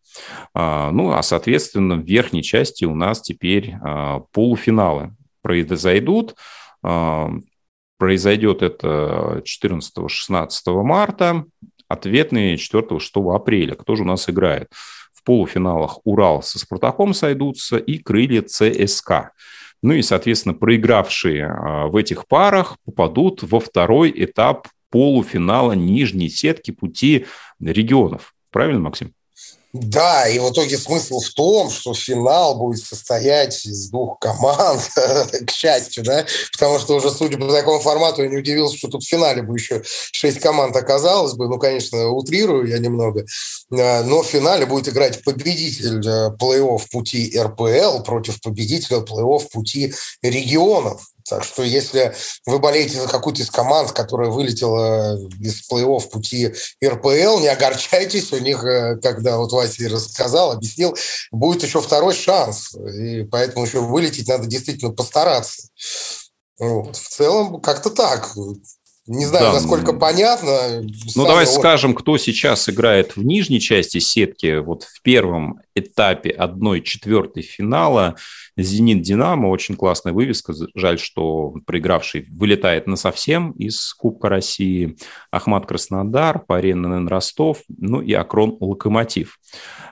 А, 0.53 0.91
ну, 0.91 1.11
а, 1.11 1.21
соответственно, 1.23 1.95
в 1.95 2.05
верхней 2.05 2.43
части 2.43 2.85
у 2.85 2.95
нас 2.95 3.21
теперь 3.21 3.75
полуфиналы 4.31 5.15
произойдут. 5.41 6.35
А, 6.83 7.31
произойдет 7.97 8.61
это 8.61 9.41
14-16 9.45 10.83
марта, 10.83 11.45
ответные 11.87 12.55
4-6 12.55 13.35
апреля. 13.35 13.75
Кто 13.75 13.95
же 13.95 14.03
у 14.03 14.07
нас 14.07 14.29
играет? 14.29 14.67
В 15.13 15.23
полуфиналах 15.23 15.99
Урал 16.03 16.43
со 16.43 16.59
Спартаком 16.59 17.13
сойдутся 17.13 17.77
и 17.77 17.97
крылья 17.97 18.41
ЦСКА. 18.41 19.31
Ну 19.81 19.93
и, 19.93 20.01
соответственно, 20.01 20.53
проигравшие 20.53 21.45
а, 21.45 21.87
в 21.87 21.95
этих 21.95 22.27
парах 22.27 22.77
попадут 22.85 23.43
во 23.43 23.59
второй 23.59 24.11
этап 24.15 24.67
полуфинала 24.89 25.73
нижней 25.73 26.29
сетки 26.29 26.71
пути 26.71 27.25
регионов. 27.59 28.33
Правильно, 28.51 28.81
Максим? 28.81 29.13
Да, 29.73 30.27
и 30.27 30.37
в 30.37 30.51
итоге 30.51 30.77
смысл 30.77 31.19
в 31.19 31.29
том, 31.31 31.71
что 31.71 31.95
финал 31.95 32.55
будет 32.55 32.85
состоять 32.85 33.65
из 33.65 33.89
двух 33.89 34.19
команд, 34.19 34.87
к 35.47 35.49
счастью, 35.49 36.03
да, 36.03 36.27
потому 36.51 36.77
что 36.77 36.95
уже, 36.95 37.09
судя 37.09 37.39
по 37.39 37.51
такому 37.51 37.79
формату, 37.79 38.21
я 38.21 38.29
не 38.29 38.37
удивился, 38.37 38.77
что 38.77 38.87
тут 38.87 39.03
в 39.03 39.09
финале 39.09 39.41
бы 39.41 39.55
еще 39.55 39.81
шесть 39.83 40.39
команд 40.39 40.75
оказалось 40.75 41.33
бы, 41.33 41.47
ну, 41.47 41.57
конечно, 41.57 42.09
утрирую 42.09 42.67
я 42.67 42.77
немного, 42.77 43.21
э, 43.71 44.03
но 44.03 44.21
в 44.21 44.27
финале 44.27 44.67
будет 44.67 44.89
играть 44.89 45.23
победитель 45.23 46.07
э, 46.07 46.29
плей-офф 46.39 46.83
пути 46.91 47.35
РПЛ 47.35 48.03
против 48.03 48.41
победителя 48.41 48.97
плей-офф 48.97 49.49
пути 49.51 49.91
регионов. 50.21 51.01
Так 51.27 51.43
что 51.43 51.63
если 51.63 52.13
вы 52.45 52.59
болеете 52.59 53.01
за 53.01 53.07
какую-то 53.07 53.41
из 53.41 53.49
команд, 53.49 53.91
которая 53.91 54.29
вылетела 54.29 55.17
из 55.39 55.69
плей-офф 55.69 56.09
пути 56.09 56.53
РПЛ, 56.83 57.39
не 57.39 57.47
огорчайтесь, 57.47 58.31
у 58.33 58.39
них, 58.39 58.63
э, 58.63 58.97
когда 59.01 59.37
вот 59.37 59.51
Вася 59.51 59.89
рассказал, 59.89 60.51
объяснил, 60.51 60.95
будет 61.31 61.63
еще 61.63 61.81
второй 61.81 62.13
шанс. 62.13 62.73
И 62.75 63.23
поэтому 63.23 63.65
еще 63.65 63.79
вылететь 63.79 64.27
надо 64.27 64.47
действительно 64.47 64.91
постараться. 64.91 65.69
Вот. 66.59 66.95
В 66.95 67.09
целом, 67.09 67.61
как-то 67.61 67.89
так. 67.89 68.33
Не 69.05 69.25
знаю, 69.25 69.47
да. 69.47 69.53
насколько 69.53 69.91
понятно. 69.91 70.81
Ну, 71.15 71.25
давай 71.25 71.45
вот... 71.45 71.53
скажем, 71.53 71.93
кто 71.93 72.17
сейчас 72.17 72.69
играет 72.69 73.17
в 73.17 73.25
нижней 73.25 73.59
части 73.59 73.99
сетки, 73.99 74.59
вот 74.59 74.83
в 74.83 75.01
первом 75.01 75.59
этапе 75.75 76.29
1-4 76.37 77.41
финала. 77.41 78.15
«Зенит 78.55 79.01
Динамо», 79.01 79.47
очень 79.47 79.75
классная 79.75 80.13
вывеска. 80.13 80.53
Жаль, 80.75 80.99
что 80.99 81.55
проигравший 81.65 82.27
вылетает 82.29 82.87
на 82.87 82.95
совсем 82.95 83.51
из 83.53 83.93
Кубка 83.93 84.29
России. 84.29 84.95
Ахмат 85.31 85.65
Краснодар, 85.65 86.39
Парен 86.39 86.83
НН 86.83 87.07
Ростов, 87.07 87.63
ну 87.67 87.99
и 87.99 88.13
Акрон 88.13 88.55
Локомотив. 88.59 89.39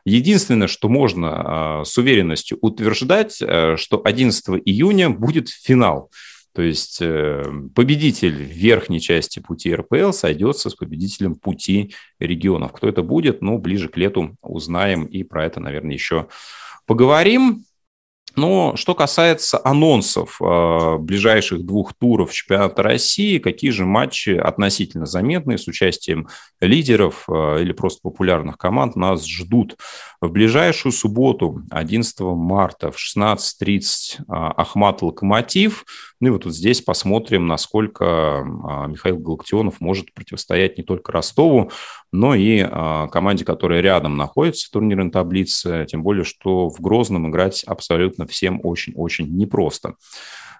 Единственное, 0.05 0.67
что 0.67 0.89
можно 0.89 1.79
а, 1.79 1.83
с 1.83 1.97
уверенностью 1.97 2.57
утверждать, 2.61 3.41
э, 3.41 3.75
что 3.77 4.01
11 4.03 4.61
июня 4.65 5.09
будет 5.09 5.49
финал. 5.49 6.11
То 6.53 6.61
есть 6.61 7.01
э, 7.01 7.45
победитель 7.73 8.35
верхней 8.35 8.99
части 8.99 9.39
пути 9.39 9.73
РПЛ 9.73 10.11
сойдется 10.11 10.69
с 10.69 10.75
победителем 10.75 11.35
пути 11.35 11.93
регионов. 12.19 12.73
Кто 12.73 12.89
это 12.89 13.03
будет, 13.03 13.41
ну, 13.41 13.57
ближе 13.57 13.87
к 13.87 13.95
лету 13.95 14.35
узнаем 14.41 15.05
и 15.05 15.23
про 15.23 15.45
это, 15.45 15.59
наверное, 15.61 15.93
еще 15.93 16.27
поговорим. 16.85 17.63
Но 18.35 18.75
что 18.77 18.95
касается 18.95 19.59
анонсов 19.63 20.41
э, 20.41 20.97
ближайших 20.97 21.65
двух 21.65 21.93
туров 21.93 22.31
чемпионата 22.31 22.81
России, 22.81 23.39
какие 23.39 23.71
же 23.71 23.85
матчи 23.85 24.29
относительно 24.29 25.05
заметные 25.05 25.57
с 25.57 25.67
участием 25.67 26.29
лидеров 26.61 27.25
э, 27.27 27.61
или 27.61 27.73
просто 27.73 27.99
популярных 28.03 28.57
команд 28.57 28.95
нас 28.95 29.27
ждут? 29.27 29.77
В 30.21 30.29
ближайшую 30.29 30.93
субботу, 30.93 31.61
11 31.71 32.19
марта 32.21 32.91
в 32.91 32.97
16.30 32.97 33.81
э, 34.19 34.23
Ахмат 34.27 35.01
Локомотив. 35.01 35.85
Ну 36.21 36.27
и 36.27 36.31
вот 36.31 36.43
тут 36.43 36.55
здесь 36.55 36.81
посмотрим, 36.81 37.47
насколько 37.47 38.05
э, 38.05 38.87
Михаил 38.87 39.17
Галактионов 39.17 39.81
может 39.81 40.13
противостоять 40.13 40.77
не 40.77 40.83
только 40.85 41.11
Ростову, 41.11 41.71
но 42.11 42.35
и 42.35 42.59
э, 42.59 43.07
команде, 43.11 43.45
которая 43.45 43.81
рядом 43.81 44.17
находится 44.17 44.67
в 44.67 44.71
турнирной 44.71 45.11
таблице, 45.11 45.85
тем 45.89 46.03
более, 46.03 46.23
что 46.23 46.69
в 46.69 46.79
Грозном 46.79 47.29
играть 47.29 47.63
абсолютно 47.63 48.20
всем 48.27 48.59
очень-очень 48.63 49.27
непросто. 49.35 49.95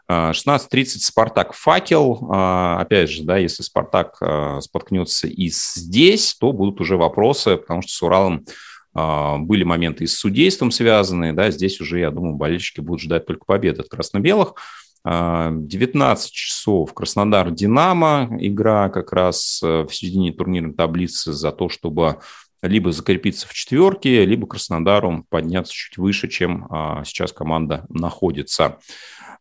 16.30 0.10 0.86
«Спартак» 1.00 1.54
«Факел». 1.54 2.28
А, 2.32 2.80
опять 2.82 3.10
же, 3.10 3.24
да, 3.24 3.38
если 3.38 3.64
«Спартак» 3.64 4.18
а, 4.20 4.60
споткнется 4.60 5.28
и 5.28 5.50
здесь, 5.50 6.36
то 6.36 6.52
будут 6.52 6.82
уже 6.82 6.98
вопросы, 6.98 7.56
потому 7.58 7.82
что 7.82 7.92
с 7.92 8.02
«Уралом» 8.02 8.46
были 8.94 9.64
моменты 9.64 10.04
и 10.04 10.08
с 10.08 10.18
судейством 10.18 10.70
связанные, 10.70 11.32
да, 11.32 11.50
здесь 11.50 11.80
уже, 11.80 12.00
я 12.00 12.12
думаю, 12.12 12.36
болельщики 12.36 12.82
будут 12.82 13.00
ждать 13.00 13.26
только 13.26 13.46
победы 13.46 13.84
от 13.84 13.88
красно-белых. 13.88 14.56
19 15.06 16.32
часов 16.32 16.94
Краснодар 16.94 17.52
«Динамо». 17.52 18.38
Игра 18.40 18.90
как 18.90 19.14
раз 19.14 19.62
э, 19.64 19.86
в 19.90 19.96
середине 19.96 20.32
турнирной 20.32 20.74
таблицы 20.74 21.34
за 21.34 21.52
то, 21.52 21.70
чтобы 21.70 22.20
либо 22.62 22.92
закрепиться 22.92 23.48
в 23.48 23.54
четверке, 23.54 24.26
либо 24.26 24.48
Краснодару 24.48 25.26
подняться 25.30 25.74
чуть 25.74 25.98
выше, 25.98 26.28
чем 26.28 26.68
а, 26.70 27.04
сейчас 27.04 27.32
команда 27.32 27.86
находится. 27.90 28.80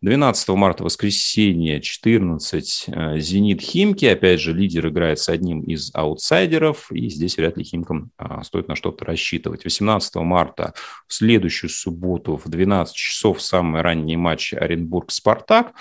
12 0.03 0.49
марта, 0.51 0.83
воскресенье, 0.83 1.83
14, 1.83 2.85
э, 2.87 3.19
«Зенит» 3.19 3.61
Химки. 3.61 4.07
Опять 4.07 4.41
же, 4.41 4.55
лидер 4.55 4.89
играет 4.89 5.19
с 5.19 5.29
одним 5.29 5.61
из 5.61 5.91
аутсайдеров, 5.95 6.91
и 6.91 7.11
здесь 7.11 7.37
вряд 7.37 7.59
ли 7.59 7.65
Химкам 7.65 8.11
а, 8.17 8.43
стоит 8.43 8.67
на 8.69 8.77
что-то 8.77 9.05
рассчитывать. 9.05 9.65
18 9.65 10.15
марта, 10.17 10.73
в 11.07 11.13
следующую 11.13 11.69
субботу, 11.69 12.41
в 12.43 12.49
12 12.49 12.95
часов, 12.95 13.43
самый 13.43 13.83
ранний 13.83 14.17
матч 14.17 14.55
Оренбург-Спартак. 14.55 15.75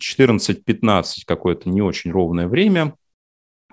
14-15, 0.00 1.22
какое-то 1.26 1.68
не 1.68 1.82
очень 1.82 2.12
ровное 2.12 2.46
время. 2.46 2.94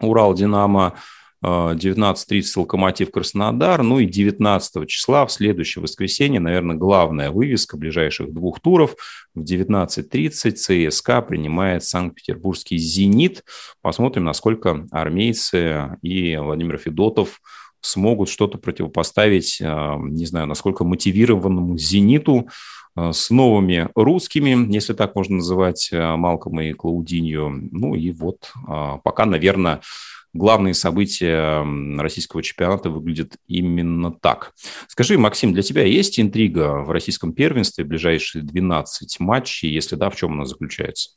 Урал-Динамо 0.02 0.96
19.30 1.44 2.44
Локомотив 2.56 3.12
Краснодар, 3.12 3.82
ну 3.82 4.00
и 4.00 4.06
19 4.06 4.88
числа 4.88 5.26
в 5.26 5.32
следующее 5.32 5.82
воскресенье, 5.82 6.40
наверное, 6.40 6.76
главная 6.76 7.32
вывеска 7.32 7.78
ближайших 7.78 8.32
двух 8.32 8.60
туров. 8.60 8.96
В 9.34 9.42
19.30 9.42 10.90
ЦСКА 10.90 11.22
принимает 11.22 11.84
Санкт-Петербургский 11.84 12.78
«Зенит». 12.78 13.44
Посмотрим, 13.82 14.26
насколько 14.26 14.86
армейцы 14.92 15.98
и 16.02 16.38
Владимир 16.38 16.78
Федотов 16.78 17.42
смогут 17.82 18.30
что-то 18.30 18.58
противопоставить, 18.58 19.60
а, 19.62 19.98
не 19.98 20.26
знаю, 20.26 20.48
насколько 20.48 20.84
мотивированному 20.84 21.78
«Зениту», 21.78 22.48
а, 22.96 23.14
с 23.14 23.30
новыми 23.30 23.90
русскими, 23.96 24.72
если 24.72 24.94
так 24.94 25.16
можно 25.16 25.38
называть, 25.38 25.90
а, 25.94 26.16
Малком 26.16 26.60
и 26.62 26.74
Клаудинью. 26.74 27.70
Ну 27.72 27.96
и 27.96 28.12
вот 28.12 28.52
пока, 29.04 29.26
наверное, 29.26 29.82
главные 30.34 30.74
события 30.74 31.66
российского 32.00 32.44
чемпионата 32.44 32.90
выглядят 32.90 33.38
именно 33.48 34.12
так. 34.12 34.54
Скажи, 34.88 35.18
Максим, 35.18 35.54
для 35.54 35.64
тебя 35.64 35.84
есть 35.86 36.20
интрига 36.20 36.84
в 36.84 36.92
российском 36.92 37.34
первенстве 37.34 37.84
ближайшие 37.84 38.44
12 38.44 39.20
матчей? 39.20 39.70
Если 39.70 39.96
да, 39.96 40.10
в 40.10 40.16
чем 40.16 40.34
она 40.34 40.46
заключается? 40.46 41.12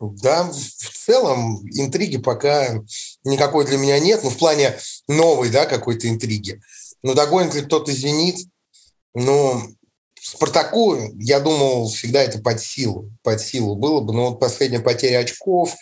Да, 0.00 0.50
в 0.50 0.54
целом 0.54 1.64
интриги 1.70 2.18
пока 2.18 2.82
никакой 3.24 3.66
для 3.66 3.78
меня 3.78 4.00
нет, 4.00 4.20
ну, 4.24 4.30
в 4.30 4.36
плане 4.36 4.76
новой, 5.06 5.48
да, 5.50 5.64
какой-то 5.64 6.08
интриги. 6.08 6.60
Ну, 7.04 7.14
догонит 7.14 7.54
ли 7.54 7.62
кто-то 7.62 7.92
«Зенит»? 7.92 8.48
Ну, 9.14 9.62
Спартаку, 10.24 10.96
я 11.18 11.40
думал, 11.40 11.88
всегда 11.88 12.22
это 12.22 12.38
под 12.38 12.60
силу, 12.60 13.10
под 13.24 13.40
силу 13.40 13.74
было 13.74 14.00
бы, 14.00 14.12
но 14.12 14.30
вот 14.30 14.38
последняя 14.38 14.78
потеря 14.78 15.18
очков, 15.18 15.74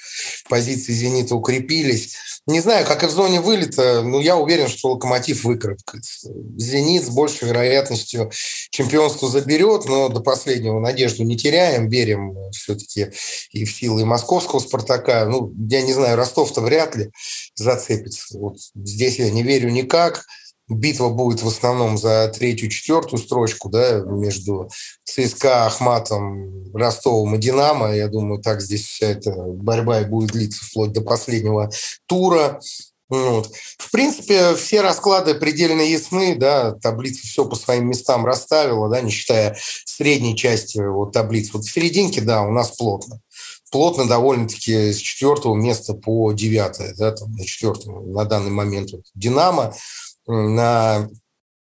позиции 0.48 0.94
«Зенита» 0.94 1.34
укрепились. 1.34 2.16
Не 2.46 2.60
знаю, 2.60 2.86
как 2.86 3.02
и 3.02 3.06
в 3.06 3.10
зоне 3.10 3.42
вылета, 3.42 4.00
но 4.00 4.18
я 4.18 4.38
уверен, 4.38 4.68
что 4.68 4.92
«Локомотив» 4.92 5.44
выкарабкается. 5.44 6.30
«Зенит» 6.56 7.04
с 7.04 7.10
большей 7.10 7.48
вероятностью 7.48 8.32
чемпионство 8.70 9.28
заберет, 9.28 9.84
но 9.84 10.08
до 10.08 10.20
последнего 10.20 10.80
надежду 10.80 11.22
не 11.24 11.36
теряем, 11.36 11.90
верим 11.90 12.34
все-таки 12.52 13.12
и 13.52 13.66
в 13.66 13.70
силы 13.70 14.06
московского 14.06 14.60
«Спартака». 14.60 15.26
Ну, 15.26 15.52
я 15.68 15.82
не 15.82 15.92
знаю, 15.92 16.16
Ростов-то 16.16 16.62
вряд 16.62 16.96
ли 16.96 17.10
зацепится. 17.56 18.38
Вот 18.38 18.56
здесь 18.74 19.18
я 19.18 19.30
не 19.30 19.42
верю 19.42 19.68
никак 19.68 20.24
битва 20.70 21.08
будет 21.08 21.42
в 21.42 21.48
основном 21.48 21.98
за 21.98 22.28
третью-четвертую 22.28 23.20
строчку, 23.20 23.68
да, 23.68 24.00
между 24.06 24.70
ЦСКА, 25.04 25.66
Ахматом, 25.66 26.72
Ростовом 26.72 27.34
и 27.34 27.38
Динамо. 27.38 27.94
Я 27.94 28.08
думаю, 28.08 28.40
так 28.40 28.60
здесь 28.60 28.86
вся 28.86 29.08
эта 29.08 29.32
борьба 29.32 30.00
и 30.00 30.04
будет 30.04 30.32
длиться 30.32 30.64
вплоть 30.64 30.92
до 30.92 31.00
последнего 31.00 31.70
тура. 32.06 32.60
Вот. 33.08 33.50
В 33.78 33.90
принципе, 33.90 34.54
все 34.54 34.82
расклады 34.82 35.34
предельно 35.34 35.80
ясны, 35.80 36.36
да, 36.36 36.72
таблица 36.72 37.26
все 37.26 37.44
по 37.44 37.56
своим 37.56 37.88
местам 37.88 38.24
расставила, 38.24 38.88
да, 38.88 39.00
не 39.00 39.10
считая 39.10 39.56
средней 39.84 40.36
части 40.36 40.78
вот, 40.78 41.12
таблицы. 41.12 41.50
Вот 41.54 41.64
в 41.64 41.72
серединке, 41.72 42.20
да, 42.20 42.42
у 42.42 42.52
нас 42.52 42.70
плотно. 42.70 43.20
Плотно 43.72 44.06
довольно-таки 44.06 44.92
с 44.92 44.98
четвертого 44.98 45.56
места 45.56 45.94
по 45.94 46.32
девятое, 46.32 46.94
да, 46.96 47.10
там, 47.10 47.32
на 47.32 47.44
четвертом 47.44 48.12
на 48.12 48.24
данный 48.24 48.50
момент 48.50 48.92
вот, 48.92 49.02
Динамо, 49.14 49.74
на 50.30 51.08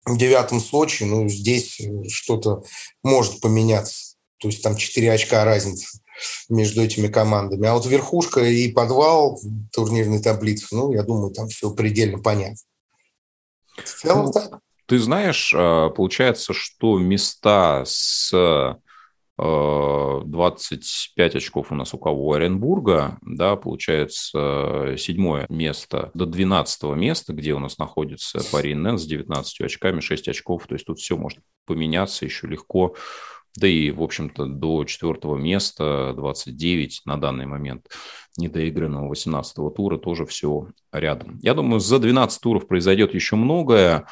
девятом 0.06 0.60
Сочи, 0.60 1.04
ну, 1.04 1.28
здесь 1.28 1.80
что-то 2.08 2.62
может 3.02 3.40
поменяться. 3.40 4.16
То 4.38 4.48
есть 4.48 4.62
там 4.62 4.76
4 4.76 5.12
очка 5.12 5.44
разница 5.44 5.98
между 6.48 6.82
этими 6.82 7.08
командами. 7.08 7.66
А 7.66 7.74
вот 7.74 7.86
верхушка 7.86 8.40
и 8.40 8.70
подвал 8.70 9.40
турнирной 9.72 10.22
таблицы, 10.22 10.74
ну, 10.74 10.92
я 10.92 11.02
думаю, 11.02 11.32
там 11.32 11.48
все 11.48 11.70
предельно 11.70 12.18
понятно. 12.18 12.56
В 13.76 13.88
целом 13.88 14.26
ну, 14.26 14.32
так. 14.32 14.60
Ты 14.86 14.98
знаешь, 14.98 15.52
а, 15.54 15.90
получается, 15.90 16.52
что 16.52 16.98
места 16.98 17.84
с 17.84 18.32
25 19.38 21.34
э, 21.34 21.38
очков 21.38 21.72
у 21.72 21.74
нас 21.74 21.92
у 21.94 21.98
кого? 21.98 22.28
У 22.28 22.32
Оренбурга, 22.32 23.18
да, 23.22 23.56
получается 23.56 24.94
седьмое 24.96 25.46
место 25.48 26.10
до 26.14 26.26
12 26.26 26.96
места, 26.96 27.32
где 27.32 27.52
у 27.52 27.58
нас 27.58 27.78
находится 27.78 28.40
Парин 28.50 28.82
Нэн 28.82 28.98
с 28.98 29.06
19 29.06 29.60
очками, 29.60 30.00
6 30.00 30.28
очков, 30.28 30.66
то 30.66 30.74
есть 30.74 30.86
тут 30.86 30.98
все 30.98 31.16
может 31.16 31.40
поменяться 31.66 32.24
еще 32.24 32.46
легко 32.46 32.94
да 33.56 33.66
и, 33.66 33.90
в 33.90 34.02
общем-то, 34.02 34.46
до 34.46 34.84
четвертого 34.84 35.36
места 35.36 36.12
29 36.16 37.02
на 37.04 37.16
данный 37.16 37.46
момент 37.46 37.88
недоигранного 38.36 39.12
18-го 39.12 39.70
тура 39.70 39.96
тоже 39.98 40.26
все 40.26 40.68
рядом. 40.92 41.38
Я 41.42 41.54
думаю, 41.54 41.80
за 41.80 41.98
12 41.98 42.40
туров 42.40 42.68
произойдет 42.68 43.14
еще 43.14 43.36
многое. 43.36 44.06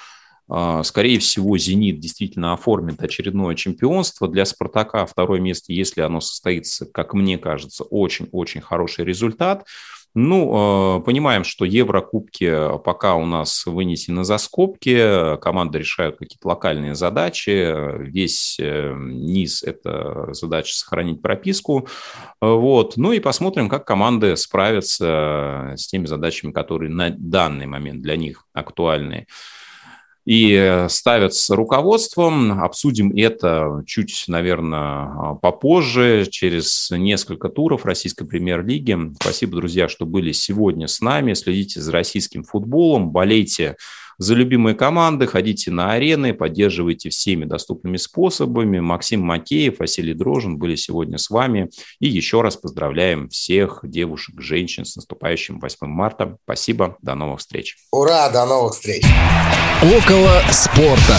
А, 0.49 0.83
скорее 0.83 1.19
всего, 1.19 1.57
«Зенит» 1.59 2.01
действительно 2.01 2.53
оформит 2.53 3.03
очередное 3.03 3.55
чемпионство. 3.55 4.29
Для 4.29 4.45
«Спартака» 4.45 5.07
второе 5.07 5.41
место, 5.41 5.73
если 5.73 6.01
оно 6.01 6.21
состоится, 6.21 6.87
как 6.87 7.15
мне 7.15 7.39
кажется, 7.39 7.85
очень-очень 7.85 8.61
хороший 8.61 9.05
результат– 9.05 9.67
ну, 10.17 10.99
э, 10.99 11.01
понимаем, 11.03 11.43
что 11.43 11.65
Еврокубки 11.65 12.79
пока 12.85 13.17
у 13.17 13.27
нас 13.27 13.67
вынесены 13.67 14.23
за 14.23 14.39
скобки, 14.39 15.37
команды 15.39 15.81
решают 15.81 16.19
какие-то 16.19 16.47
локальные 16.47 16.95
задачи, 16.95 18.01
весь 18.01 18.57
э, 18.61 18.95
низ– 18.97 19.63
это 19.65 20.33
задача 20.33 20.73
сохранить 20.73 21.21
прописку. 21.21 21.89
Вот. 22.41 22.97
Ну 22.97 23.11
и 23.11 23.19
посмотрим, 23.19 23.69
как 23.69 23.87
команды 23.87 24.37
справятся 24.37 25.75
с 25.77 25.89
теми 25.89 26.07
задачами, 26.07 26.53
которые 26.53 26.93
на 26.93 27.11
данный 27.11 27.67
момент 27.67 28.01
для 28.01 28.17
них 28.17 28.47
актуальны 28.53 29.27
и 30.25 30.87
ставят 30.89 31.35
с 31.35 31.51
руководством. 31.51 32.63
Обсудим 32.63 33.13
это 33.15 33.83
чуть, 33.87 34.25
наверное, 34.27 35.35
попозже, 35.35 36.27
через 36.31 36.91
несколько 36.91 37.49
туров 37.49 37.85
российской 37.85 38.27
премьер-лиги. 38.27 39.13
Спасибо, 39.21 39.57
друзья, 39.57 39.89
что 39.89 40.07
были 40.07 40.33
сегодня 40.33 40.89
с 40.89 41.01
нами. 41.01 41.35
Следите 41.35 41.81
за 41.81 41.93
российским 41.93 42.43
футболом, 42.43 43.11
болейте 43.11 43.77
за 44.19 44.35
любимые 44.35 44.75
команды, 44.75 45.27
ходите 45.27 45.71
на 45.71 45.93
арены, 45.93 46.35
поддерживайте 46.35 47.11
всеми 47.11 47.45
доступными 47.45 47.97
способами. 47.97 48.81
Максим 48.81 49.21
Макеев, 49.23 49.79
Василий 49.79 50.15
Дрожин 50.15 50.59
были 50.59 50.77
сегодня 50.77 51.19
с 51.19 51.31
вами. 51.31 51.71
И 52.01 52.09
еще 52.09 52.41
раз 52.41 52.57
поздравляем 52.57 53.29
всех 53.29 53.81
девушек, 53.83 54.41
женщин 54.41 54.85
с 54.85 54.97
наступающим 54.97 55.61
8 55.61 55.87
марта. 55.87 56.37
Спасибо, 56.45 56.97
до 57.03 57.15
новых 57.15 57.41
встреч. 57.41 57.77
Ура, 57.93 58.31
до 58.31 58.47
новых 58.47 58.75
встреч. 58.75 59.05
Около 59.83 60.43
спорта. 60.51 61.19